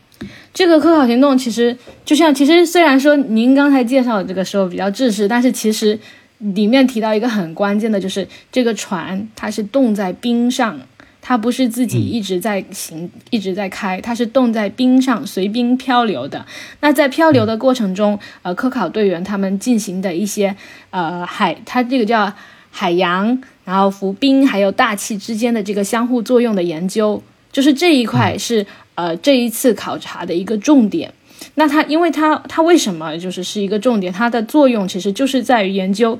[0.55, 5.99] 这个科考行动其实就像，其实虽然说您刚才介绍的这个时候比较制式，但是其实
[6.39, 10.81] 里面提到一个很关键的，就是这个船它是冻在冰上。
[11.25, 16.45] 它不是自己一直在行，一直在开，它是冻在冰上随冰漂流的。
[16.81, 20.57] 那在漂流的过程中，呃，科考队员他们进行的一些
[20.91, 22.33] 呃海，它这个叫
[22.73, 28.67] 海洋，然后浮冰还有大气之间的这个相互作用的研究，就是这一块是
[28.97, 31.15] 呃这一次考察的一个重点。
[31.55, 34.13] 那它，因为它它为什么就是是一个重点？
[34.13, 36.19] 它的作用其实就是在于研究，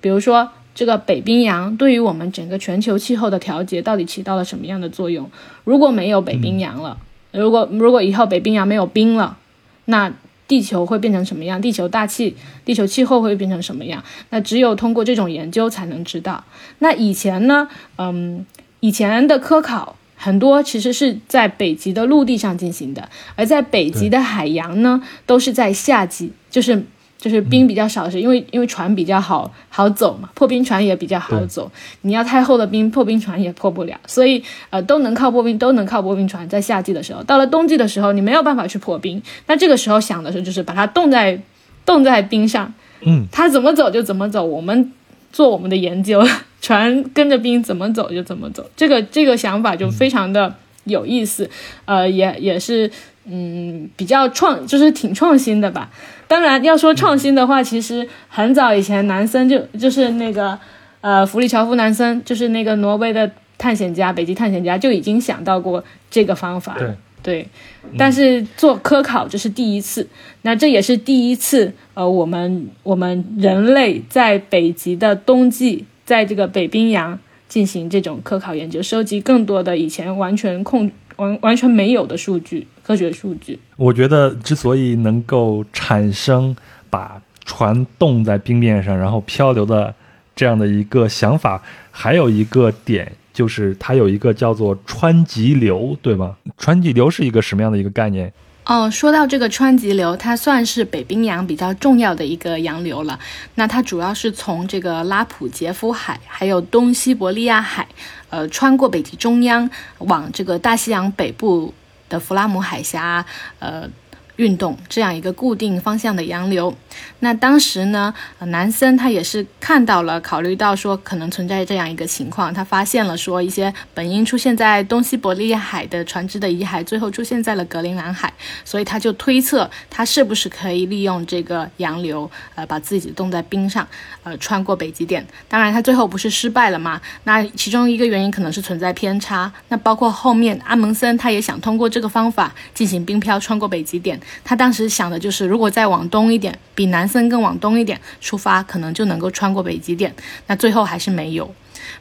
[0.00, 0.48] 比如说。
[0.74, 5.30] 这个北冰洋对于我们整个全球气候的调节到底起到了什么样的作用？
[5.62, 6.98] 如果没有北冰洋了，
[7.30, 9.38] 如果如果以后北冰洋没有冰了，
[9.84, 10.12] 那
[10.48, 11.62] 地球会变成什么样？
[11.62, 14.02] 地球大气、地球气候会变成什么样？
[14.30, 16.44] 那只有通过这种研究才能知道。
[16.80, 17.68] 那以前呢？
[17.96, 18.44] 嗯，
[18.80, 26.84] 以前的科考很多其实是在北极的陆地上进行的，而在北极的海洋呢，都是在夏季，就是。
[27.24, 31.72] 就是冰比较少的是，因为因为船比较好好走嘛，破冰船也比较好走。
[32.02, 33.98] 你要太厚的冰，破冰船也破不了。
[34.06, 36.46] 所以呃，都能靠破冰，都能靠破冰船。
[36.50, 39.22] 在夏季的时候，到了冬季的时候，你没有办法去破冰。
[39.46, 41.40] 那这个时候想的是，就是把它冻在
[41.86, 44.44] 冻在冰上，嗯，它怎么走就怎么走。
[44.44, 44.92] 我们
[45.32, 46.22] 做我们的研究，
[46.60, 48.68] 船跟着冰怎么走就怎么走。
[48.76, 50.54] 这个这个想法就非常的
[50.84, 51.48] 有意思，
[51.86, 52.90] 呃，也也是
[53.24, 55.90] 嗯比较创，就是挺创新的吧。
[56.34, 60.58] 当然，要说创新的话，其实很早以前，南森就就是那个，
[61.00, 66.74] 呃，弗里乔夫南森，就是那个挪威的探险家、北极探险家，就已经想到过这个方法。
[66.76, 67.48] 对，对，
[67.96, 70.08] 但是做科考这是第一次，
[70.42, 77.16] 那这也是第一次，呃，我们我们人类在北极的冬季，在这个北冰洋
[77.46, 83.58] 进行这种科考研究，收集更多的以前完全控完完全没有的数据，科学数据。
[83.76, 86.54] 我觉得之所以能够产生
[86.90, 89.94] 把船冻在冰面上，然后漂流的
[90.36, 93.10] 这样的一个想法，还有一个点。
[93.34, 96.36] 就是它有一个叫做川极流，对吗？
[96.56, 98.32] 川极流是一个什么样的一个概念？
[98.64, 103.18] 哦，说到这个川极流，它算是北冰洋比较重要的一个洋流了。
[103.56, 107.84] 那它主要是从这个拉普杰夫海，还有东西伯利亚海，
[108.30, 109.68] 呃，穿过北极中央，
[109.98, 111.74] 往这个大西洋北部
[112.18, 113.24] 弗拉姆海峡，
[113.58, 113.88] 呃。
[114.36, 116.76] 运动这样一个固定方向的洋流，
[117.20, 128.32] 那当时呢，南森他也是看到了，考虑到说可能存在这样一个情况，他发现了说一些本应出现在东西伯利亚海的船只的遗骸，最后出现在了格陵兰海，
[128.64, 133.86] 所以他就推测他是不是可以利用这个洋流，呃，把自己冻在冰上，
[134.22, 135.26] 呃，穿过北极点。
[135.48, 137.00] 当然，他最后不是失败了吗？
[137.24, 139.50] 那其中一个原因可能是存在偏差。
[139.68, 144.20] 那包括后面阿蒙森他也想通过这个方法进行冰漂穿过北极点。
[144.44, 150.14] 他当时想的就是，如果再往东一点，比比南森更往东一点出发，可能就能够穿过北极点。
[150.48, 151.50] 那最后还是没有。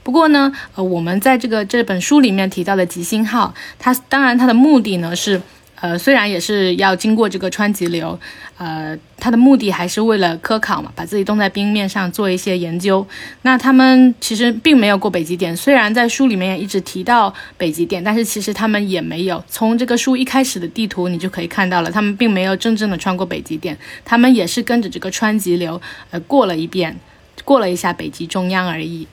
[0.04, 5.42] 不过呢，呃，我们在这个这本书里面提到的吉星号，它当然它的目的呢是。
[5.84, 8.18] 呃，虽然也是要经过这个川极流，
[8.58, 13.06] 呃，它的目的还是为了科考嘛，把自己冻在冰面上做一些研究。
[13.42, 19.44] 那他们其实并没有过北极点，虽然在书里面也一直提到北极点，但是其实他们也没有。
[19.50, 25.82] 从这个书一开始的地图，你就可以看到了，他们并没有真正的穿过北极点，他们也是跟着这个川极流，
[26.12, 26.98] 呃，过了一遍，
[27.44, 29.06] 过了一下北极中央而已。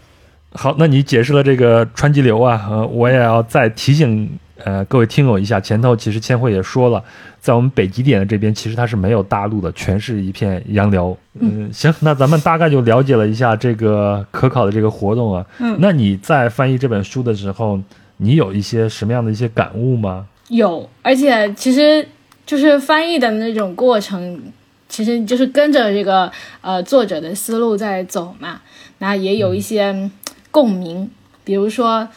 [0.52, 4.38] 好，那你解释了这个川极流啊，呃，我也要再提醒。
[4.64, 7.02] 呃，各位听友一下，前头其实千惠也说了，
[7.40, 11.16] 在我们北极点的这边，其实它是没有大陆的，全是一片洋流。
[11.38, 15.46] 嗯，行，那咱们大概就了解了一下这个可考的这个活动啊。
[15.58, 17.80] 嗯，那你在翻译这本书的时候，
[18.18, 20.26] 你有一些什么样的一些感悟吗？
[20.48, 22.06] 有，而且其实
[22.44, 24.40] 就是翻译的那种过程，
[24.88, 26.30] 其实就是跟着这个
[26.60, 28.60] 呃作者的思路在走嘛，
[28.98, 30.10] 那也有一些
[30.50, 31.10] 共鸣，
[31.44, 32.08] 比如说。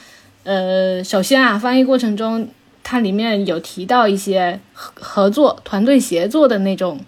[0.43, 2.49] 呃，首先啊，翻译过程中，
[2.83, 6.99] 它里面有提到一些合合作、团队协作的那种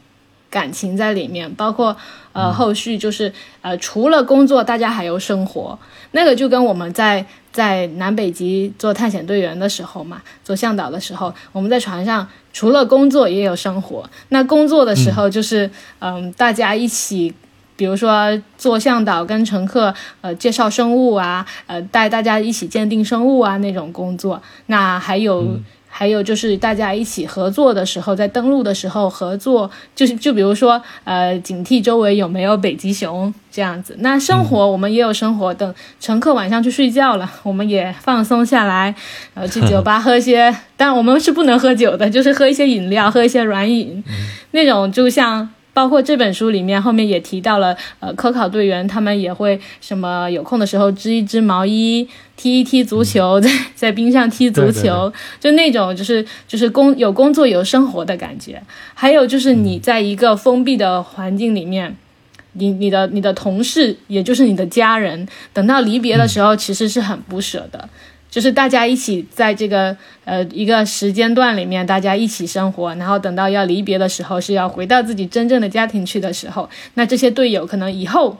[0.50, 1.98] 感情在里面，包括
[2.32, 5.78] 呃，后续就是呃，除了工作，大家还有生活。
[6.12, 14.10] 那个就跟我们在在南北极做探险队员的时候嘛，做向导的时候，我们在船上除了工作也有生活。
[14.30, 15.70] 那工作的时候就是
[16.00, 17.34] 嗯，大家一起。
[17.76, 24.42] 比如说做向导跟乘客，呃，介绍生物啊，呃，带大家一起鉴定生物啊那种工作。
[24.68, 25.58] 那还有
[25.88, 33.96] 还有就是大家一起合作的时候，在登陆的时候合作，就是就比如说，呃，警惕周围有没有北极熊这样子。
[34.00, 38.94] 那生活我们也有生活，等乘客晚上去睡觉了，我们也放松下来，
[39.34, 44.04] 呃，去酒吧喝些， 但我们是不能喝酒的，就是喝一些饮料，喝一些软饮，
[44.52, 45.50] 那种就像。
[45.76, 52.08] 包括这本书里面后面也提到了，呃，科考队员他们也会什么有空的时候织一织毛衣，
[52.38, 58.64] 踢一踢足球，在 在冰上踢足球，就那种就是就是工有工作有生活的感觉。
[58.94, 61.98] 还有就是你在一个封闭的环境里面，
[62.54, 67.90] 你你的你的同事也就是你的家人，等到离别的时候，其实是很不舍的。
[68.36, 78.38] 就是大家一起在这个呃一个时间段里面，大家一起生活，然后等到要离别的时候，是要回到自己真正的家庭去的时候，那这些队友可能以后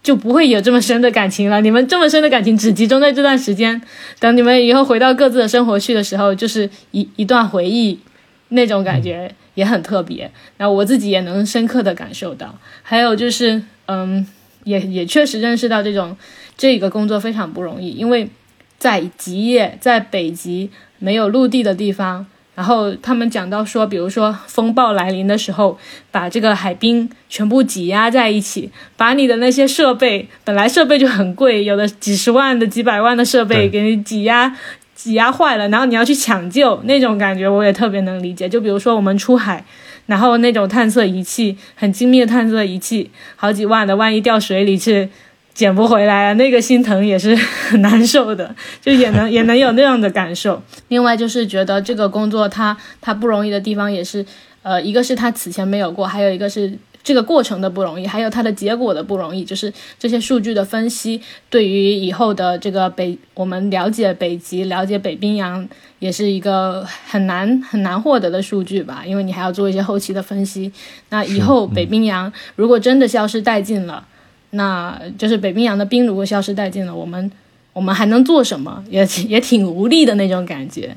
[0.00, 1.60] 就不会有这么深的感情了。
[1.60, 3.82] 你们这么深的感情只集中在这段时间，
[4.20, 7.98] 等你们以后回到各自的生活去的时候，就是一一段回忆，
[8.50, 10.30] 那种感觉也很特别。
[10.58, 12.56] 那我自己也能深刻的感受到。
[12.84, 14.24] 还有就是，嗯，
[14.62, 16.16] 也也确实认识到这种
[16.56, 18.30] 这个工作非常不容易，因为。
[18.80, 25.78] 在极夜，在北极没有陆地的地方，然后他们讲到说，比如说风暴来临的时候，
[26.10, 34.56] 把这个海冰全部挤压在一起，把你的那些设备，本来设备就很贵，有的几十万的、几百万的设备给你挤压、
[34.94, 38.48] 挤压坏了，然后你要去抢救，那种感觉我也特别能理解。
[38.48, 39.62] 就比如说我们出海，
[40.06, 45.10] 然后那种探测仪器很精密的探测仪器，好几万的，万一掉水里去。
[45.60, 50.62] 捡不回来啊，那个心疼也是很 难受的，就也能也能有那样的感受。
[50.88, 54.24] 另外就是觉得这个工作它它不容易的地方也是，
[54.62, 70.72] 呃，一个是他此前没有过，还有一个是这个过程的不容易，还有它的结果的不容易，就是这些数据的分析，对于以后的这个北，我们了解北极、了解北冰洋，也是一个很难很难获得的数据吧，因为你还要做一些后期的分析。
[71.10, 74.06] 那以后北冰洋如果真的消失殆尽了，
[74.50, 77.30] 那就是北冰洋的冰如果消失殆尽了，我们
[77.72, 78.84] 我们还能做什么？
[78.88, 80.94] 也也挺无力的那种感觉。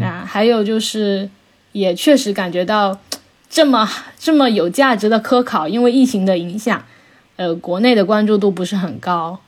[0.00, 1.28] 那还有就是，
[1.72, 2.98] 也确实感觉到。
[3.50, 3.88] 这么
[4.18, 6.84] 这么有价值的科考，因为疫情的影响，
[7.36, 9.38] 呃，国内的关注度不是很高。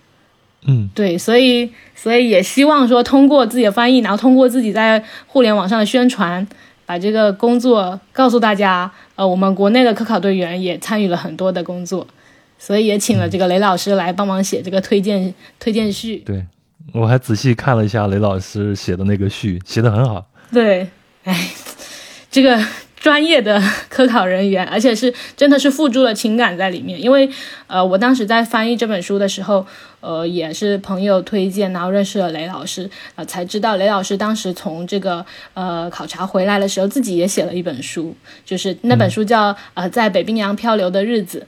[0.64, 6.46] 嗯，对，所以所以也希望说通过自己的翻译，然后通过自己在互联网上的宣传，
[6.84, 8.92] 把这个工作告诉大家。
[9.16, 12.06] 呃，我们国内的科考队员也参与了很多的工作，
[12.58, 16.16] 所以也请了这个雷老师来帮忙写这个推荐推荐序。
[16.18, 16.44] 对，
[16.92, 20.26] 我还仔细看了一下雷老师写的那个序，写的很好。
[20.52, 20.88] 对，
[21.24, 21.48] 哎，
[22.30, 22.62] 这个。
[22.98, 27.00] 专业的科考人员，而且是真的是付诸了情感在里面。
[27.00, 27.28] 因为，
[27.68, 29.64] 呃，我当时在翻译这本书的时候，
[30.00, 38.12] 呃，也是朋友推荐，然后认识了雷老师，呃，才知道雷老师当时从这个呃考察回来的时候，自己也写了一本书，
[38.44, 41.38] 就是那本书叫《呃在北冰洋漂流的日子》。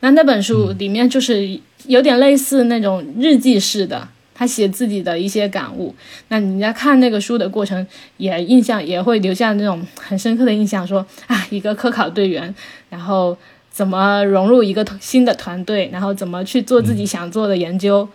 [0.00, 4.08] 那那本书里面就是有点类似那种日记式的。
[4.38, 5.94] 他写自己的一些感悟，
[6.28, 7.86] 那你在看那个书的过程，
[8.18, 10.86] 也印象也会留下那种很深刻的印象。
[10.86, 12.54] 说啊，一个科考队员，
[12.90, 13.34] 然后
[13.70, 18.06] 怎么融入一个新的团队，然后怎么去做自己想做的研究，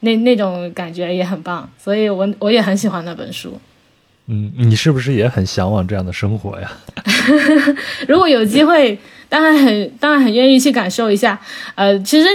[0.00, 1.66] 那那种感觉也很棒。
[1.82, 3.58] 所以我我也很喜欢那本书。
[4.26, 6.70] 嗯，你是不是也很向往这样的生活呀？
[8.06, 8.98] 如果有机会，
[9.28, 11.40] 当然很当然很愿意去感受一下。
[11.74, 12.28] 呃，其实。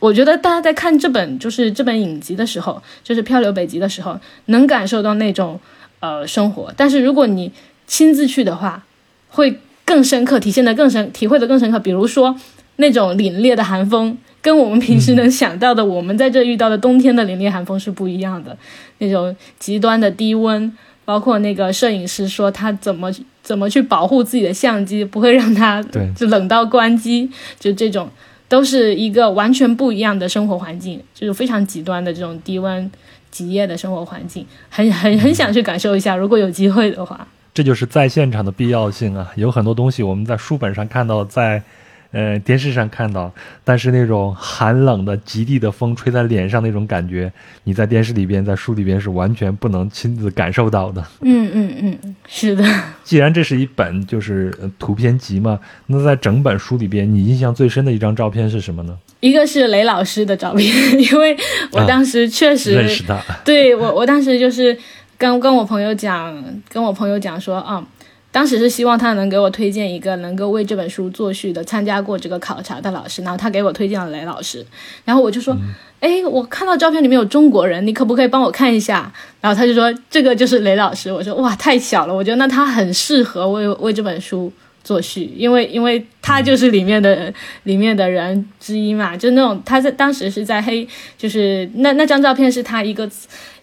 [0.00, 5.58] 我觉得大家在看这本就是这本影集的时候，就是《漂流北极》的时候，能感受到那种
[6.00, 6.70] 呃生活。
[6.76, 7.50] 但是如果你
[7.86, 8.84] 亲自去的话，
[9.30, 11.78] 会更深刻，体现的更深，体会的更深刻。
[11.80, 12.38] 比如说
[12.76, 18.56] 那种凛冽的寒风，跟我们平时能想到的，我们在这遇到的冬天的凛冽寒风是不一样的。
[18.98, 20.70] 那种极端的低温，
[21.08, 23.10] 包括那个摄影师说他怎么
[23.42, 25.82] 怎么去保护自己的相机，不会让它
[26.14, 28.10] 就冷到关机，就这种。
[28.46, 32.90] 都是一个完全不一样的生活环境，就是非常极端的这种低温
[33.30, 36.16] 极夜的生活环境，很很很想去感受一下。
[36.16, 39.30] 如果有机会的话，这就是在现场的必要性啊！
[39.36, 41.62] 有很多东西我们在书本上看到，在。
[42.10, 43.30] 呃，电视上看到，
[43.62, 47.30] 但是那种寒冷的极地的风吹在脸上那种感觉，
[47.64, 51.04] 你在电视里边、在书里边是完全不能亲自感受到的。
[51.20, 52.64] 嗯嗯嗯，是的。
[53.04, 58.96] 既然这是一本就是图片集嘛，那在整本书里边，你印象最深的一张照片是什么呢？
[59.20, 60.66] 一个是雷老师的照片，
[60.98, 61.36] 因为
[61.72, 63.22] 我当时确实认识他。
[63.44, 64.74] 对我，我当时就是
[65.18, 67.86] 跟跟我朋友讲，跟我朋友讲说啊。
[68.30, 74.64] 当时是希望他能给我推荐一个能够为这本书作序的、参加过这个考察的老师，然后他给我推荐了雷老师，
[75.04, 75.56] 然后我就说，
[75.98, 79.10] 哎，我看到照片里面有中国人，你可不可以帮我看一下？
[79.40, 84.52] 然后他就说这个就是雷老师，我说哇，太巧了，我觉得那他很适合为为这本书
[84.84, 93.08] 作序，因为因为他就是里面的里面的人之一嘛，就那种他在当时是在黑，就是那那张照片是他一个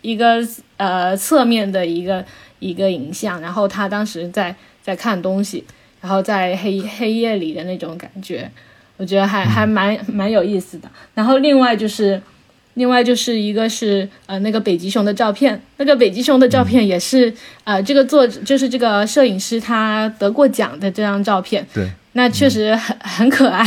[0.01, 0.45] 一个
[0.77, 2.25] 呃侧面的一个。
[2.65, 5.63] 一个影像，然后他当时在在看东西，
[6.01, 8.49] 然后在黑黑夜里的那种感觉，
[8.97, 10.89] 我觉得还还蛮蛮有意思的。
[11.13, 12.21] 然后另外就是，
[12.73, 23.65] 另外就是一个是呃那个北极熊的照片，那个北极熊的照片也是呃这个作就是这个摄影师他得过奖的这张照片，对，那确实很很可爱。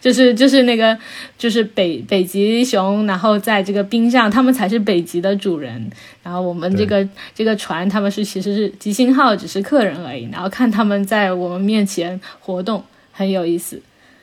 [0.00, 0.96] 就是就是那个，
[1.36, 5.90] 就是北北极熊，然后在这个冰上，他们才是北极的主人。
[6.22, 10.28] 然后我们这个这个船，他们是其实是吉星号，只是客人而已。
[10.30, 13.82] 然后看他们在我们面前活动，很有意思。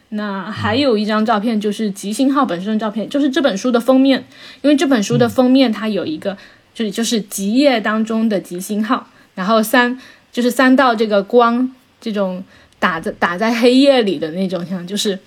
[0.10, 4.24] 那还有一张照片，就是吉星号本身的照片，就是这本书的封面。
[4.62, 6.38] 因为这本书的封面它有一个，
[6.74, 10.00] 就是就是极夜当中的吉星号，然后三
[10.32, 11.70] 就是三道这个光，
[12.00, 12.44] 这种
[12.80, 15.20] 打在打在黑夜里的那种像，就是。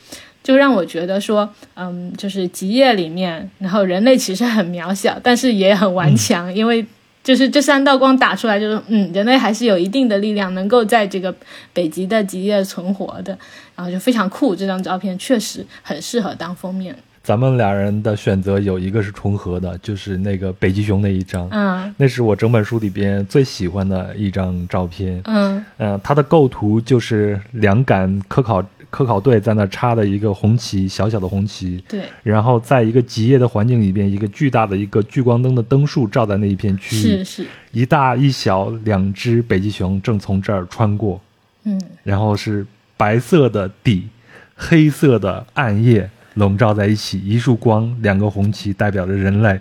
[0.49, 6.83] 就让我觉得说，嗯，就是极夜里面，然后人类其实很渺小，但是也很顽强，因为
[7.23, 11.35] 就是这三道光打出来，就是嗯，人类还是有一定的力量，能够在这个
[11.75, 13.37] 北极的极夜存活的，
[13.77, 14.57] 然后就非常酷。
[14.57, 16.97] 这张照片确实很适合当封面。
[17.23, 28.65] 咱们俩人的选择有一个是重合的，就是那个北极熊那一张，嗯，那是我整本书里边最喜欢的一张照片，嗯，呃，它的构图就是两杆科考。
[28.91, 31.83] 科考队在那插的一个红旗，小小的红旗。
[31.89, 32.03] 对。
[32.23, 37.01] 然后在一个极夜的环境里边，一个巨大的一个聚光灯的灯束照在那一片区域。
[37.01, 37.47] 是是。
[37.73, 41.21] 一大一小两只北极熊正从这儿穿过。
[41.65, 41.81] 嗯。
[42.03, 42.67] 然后是
[42.97, 44.09] 白色的底
[44.55, 49.61] 黑色的暗夜笼罩在一起，一束光，两个红旗代表着人类，对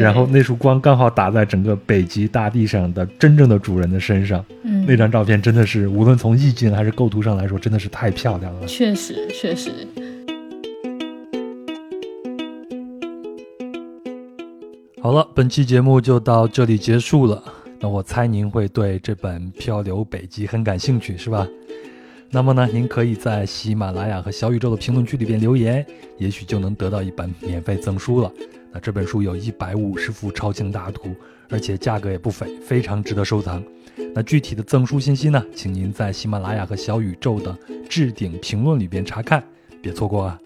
[0.00, 4.42] 然后那束光刚好打在整个北极大地上的真正的主人的身上。
[4.62, 8.66] 嗯，那张照片真的是，无论从意境还是构图上来说，真的是太漂亮了。
[8.66, 9.70] 确实确实，
[15.02, 17.42] 好了，本期节目就到这里结束了。
[17.78, 21.46] 那我猜您会对这本《漂流北极》很感兴趣，是吧？
[22.30, 25.84] 那么呢，您可以在喜马拉雅和小宇宙的评论区里边留言，
[26.16, 28.32] 也许就能得到一本免费赠书了。
[28.72, 31.14] 那这本书有一百五十幅超清大图，
[31.48, 33.62] 而且价格也不菲，非常值得收藏。
[34.14, 37.56] 那具体的赠书信息呢，请您在喜马拉雅和小宇宙的
[37.88, 39.42] 置顶评论里边查看，
[39.82, 40.40] 别错过啊！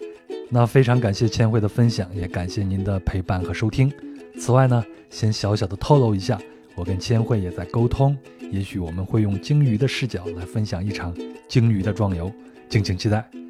[0.50, 3.92] 那非常感谢千惠的分享，也感谢您的陪伴和收听。
[4.38, 6.38] 此外呢，先小小的透露一下，
[6.74, 8.16] 我跟千惠也在沟通，
[8.50, 11.14] 也许我们会用鲸鱼的视角来分享一场
[11.48, 12.32] 鲸鱼的壮游，
[12.68, 13.43] 敬请期待。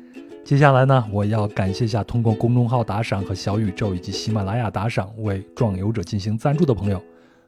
[0.45, 7.03] 接下来呢，我要感谢一下通过公众号打赏和小宇宙以及喜马拉雅打赏为壮游者进行赞助的朋友，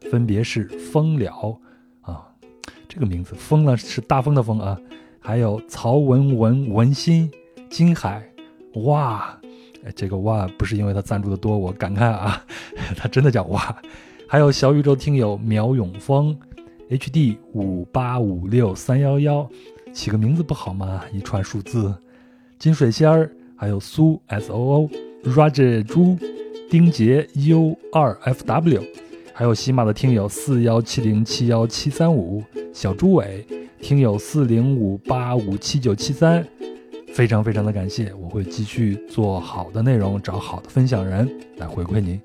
[0.09, 1.59] 分别是风了
[2.01, 2.27] 啊，
[2.89, 4.75] 这个名字风呢是大风的风啊，
[5.19, 7.31] 还有曹文文文心
[7.69, 8.27] 金海
[8.85, 9.39] 哇，
[9.95, 12.43] 这个哇不是因为他赞助的多，我感慨啊，
[12.97, 13.77] 他真的叫哇。
[14.27, 16.35] 还有小宇宙听友苗永峰
[16.89, 19.47] ，HD 五八五六三幺幺，
[19.93, 21.03] 起个名字不好吗？
[21.13, 21.93] 一串数字。
[22.59, 26.17] 金水仙儿，还有苏 S O O，Roger 猪，
[26.71, 28.83] 丁杰 U 二 F W，
[29.31, 32.43] 还有喜马的听友四幺七零七幺七三五，
[32.73, 33.45] 小猪尾，
[33.79, 36.43] 听友四零五八五七九七三，
[37.13, 42.19] 非常非常的感谢，我会继续做好的内容，找好的分享人来回馈您。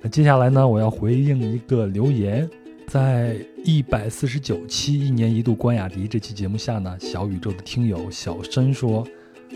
[0.00, 2.48] 那接下来呢，我要回应一个留言，
[2.86, 9.04] 在一百四十九期一年一度关雅迪这期节目下呢，小宇宙的听友小申说。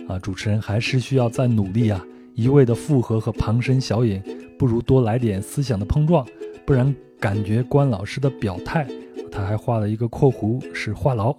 [0.09, 2.05] 啊，主持人还是需要再努力啊！
[2.35, 4.23] 一味的附和和旁身小引，
[4.59, 6.27] 不如多来点思想的碰撞，
[6.65, 8.87] 不然感觉关老师的表态，
[9.31, 11.37] 他还画了一个括弧是话痨，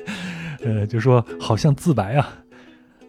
[0.62, 2.38] 呃，就说好像自白啊，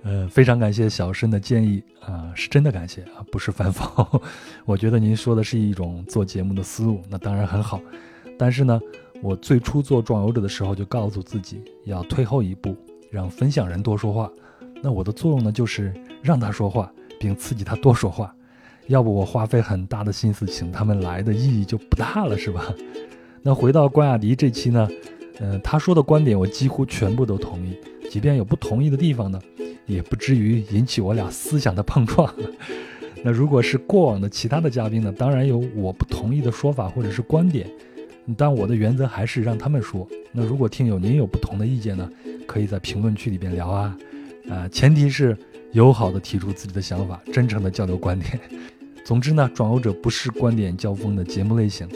[0.03, 4.21] 呃，非常感谢小申的建议啊，是真的感谢啊，不是反讽。
[4.65, 7.79] 我觉得您说的是一种做节目的思路，那当然很好，
[8.37, 8.79] 但是呢，
[9.21, 12.75] 我最初做壮游者的时候就告诉自己要退后一步，
[13.11, 14.31] 让分享人多说话。
[14.81, 18.33] 那我的作用呢，就是让他说话，并刺激他多说话。
[18.87, 22.73] 要不我花费很大的心思请他们来的意义就不大了，是吧？
[23.41, 24.87] 那回到关雅迪这期呢，
[25.39, 27.77] 嗯，他说的观点我几乎全部都同意，
[28.09, 29.39] 即便有不同意的地方呢，
[29.85, 32.33] 也不至于引起我俩思想的碰撞。
[33.23, 37.69] 那如果是过往的其他的嘉宾呢，当然有我不同意的说法或者是观点，
[38.37, 40.07] 但我的原则还是让他们说。
[40.31, 42.09] 那如果听友您有不同的意见呢，
[42.45, 43.97] 可以在评论区里边聊啊。
[44.49, 45.37] 啊，前提是
[45.73, 48.39] 友好的提出自己的想法，真诚的交流观点。
[49.05, 51.87] 总之呢，壮游者不是观点交锋的节目类型，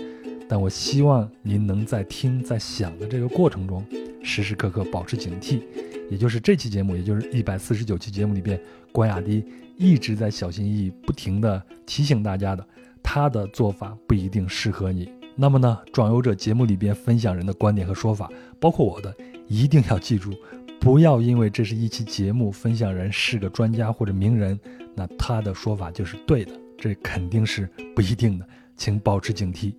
[0.47, 3.85] 但我希望您能在听、在想的这个过程中，
[4.23, 5.61] 时时刻刻保持警惕。
[6.09, 8.59] 也就是这期节目，也就是一百四十九期节目里边，
[8.91, 9.45] 关雅迪
[9.77, 12.65] 一直在小心翼翼、不停的提醒大家的，
[13.01, 15.09] 他的做法不一定适合你。
[15.37, 18.29] 那么呢，壮游者节目里边分享人的观点和说法，
[18.59, 19.15] 包括我的，
[19.47, 20.33] 一定要记住。
[20.81, 24.59] 不要因为这是一期节目，分享人是个专家或者名人，
[24.95, 29.71] 那他的说法就是对的，这肯定是不一定的，请保持警惕。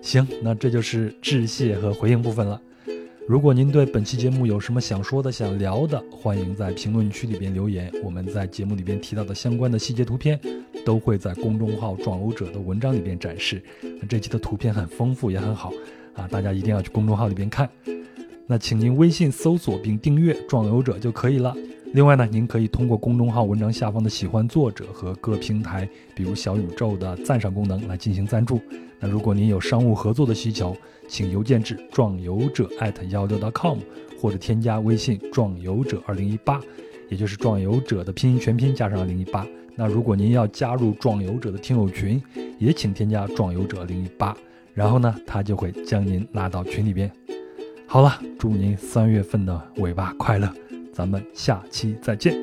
[0.00, 2.62] 行，那这就是致谢和回应部分了。
[3.26, 7.92] 如果您对本期节目有什么想说的、想聊的，欢迎在评论区里边留言。
[8.04, 10.38] 我们在节目里边提到的相关的细节图片，
[10.84, 13.60] 都会在公众号“壮欧者”的文章里边展示。
[14.08, 15.72] 这期的图片很丰富，也很好
[16.14, 17.68] 啊，大家一定要去公众号里边看。
[18.46, 21.54] 那请您微信搜索并订阅“壮游者”就可以了。
[21.92, 28.60] 另外呢，您可以通过公众号文章下方的“喜欢作者”和各平台，比如小宇宙的赞赏功能来进行赞助。
[29.00, 30.76] 那如果您有商务合作的需求，
[31.08, 33.78] 请邮件至壮游者艾特幺六 .com，
[34.20, 36.60] 或者添加微信“壮游者二零一八”，
[37.10, 39.46] 也就是“壮游者”的拼音全拼加上二零一八。
[39.74, 42.22] 那如果您要加入“壮游者”的听友群，
[42.58, 44.36] 也请添加“壮游者零一八”，
[44.72, 47.10] 然后呢，他就会将您拉到群里边。
[47.88, 50.52] 好了，祝您三月份的尾巴快乐，
[50.92, 52.34] 咱们下期再见。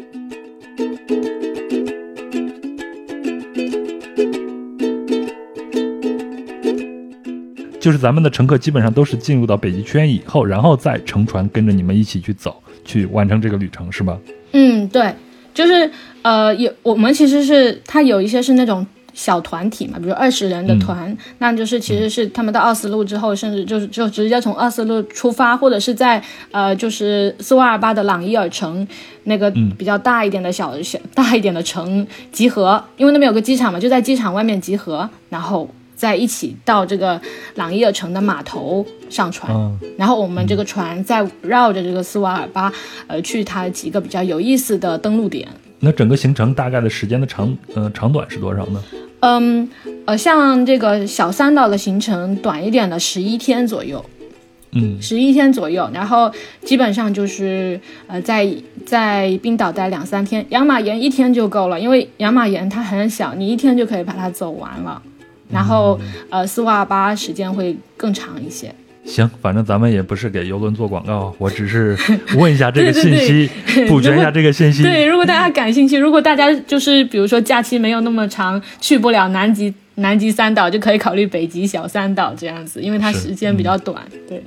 [7.79, 12.55] 就是咱们的乘客基本上都是进入到北极圈以后，然后再乘船跟着你们一起去走，
[12.85, 14.17] 去完成这个旅程，是吧？
[14.53, 15.13] 嗯，对，
[15.53, 15.91] 就是
[16.21, 26.21] 呃，有我们其实是它有一些是那种小团体嘛，比如二十人的团，那就是其实是他们到奥斯陆之后，甚至就是就直接从奥斯陆出发，或者是在
[26.51, 28.87] 呃就是斯瓦尔巴的朗伊尔城
[29.23, 35.69] 那个比较大一点的小小大一点的城集合，因为那边有个机场嘛，就在机场外面集合，然后。
[35.95, 37.21] 在一起到这个
[37.55, 39.49] 朗伊尔城的码头上船，
[39.95, 42.69] 然后我们这个船再绕着这个斯瓦尔巴，
[43.07, 45.47] 呃，去它几个比较有意思的登陆点。
[45.85, 48.81] 那整个行程大概的时间的长，呃，长短是多少呢？
[49.19, 49.69] 嗯，
[50.05, 54.03] 呃，像这个小三岛的行程短一点的十一天左右，
[54.71, 56.31] 嗯，十一天左右，然后
[56.61, 57.77] 基本上就是
[58.07, 58.49] 呃，在
[58.85, 65.01] 在冰岛待两三天，养马岩一天就够了，因为养马岩它很小，你一天就可以把它走完了。
[65.51, 65.99] 然后，
[66.29, 68.73] 呃，斯瓦尔巴时间会更长一些。
[69.05, 71.97] 行，反正咱们也不是给游轮做广告，我只是
[72.35, 73.49] 问一下这个信息，
[73.87, 74.81] 补全一下这个信息。
[74.81, 84.01] 对，如果大家感兴趣，如果大家就是比如说假期没有那么长，去不了南极南极三岛，就可以考虑北极小三岛这样子，因为它时间比较短。
[84.27, 84.43] 对。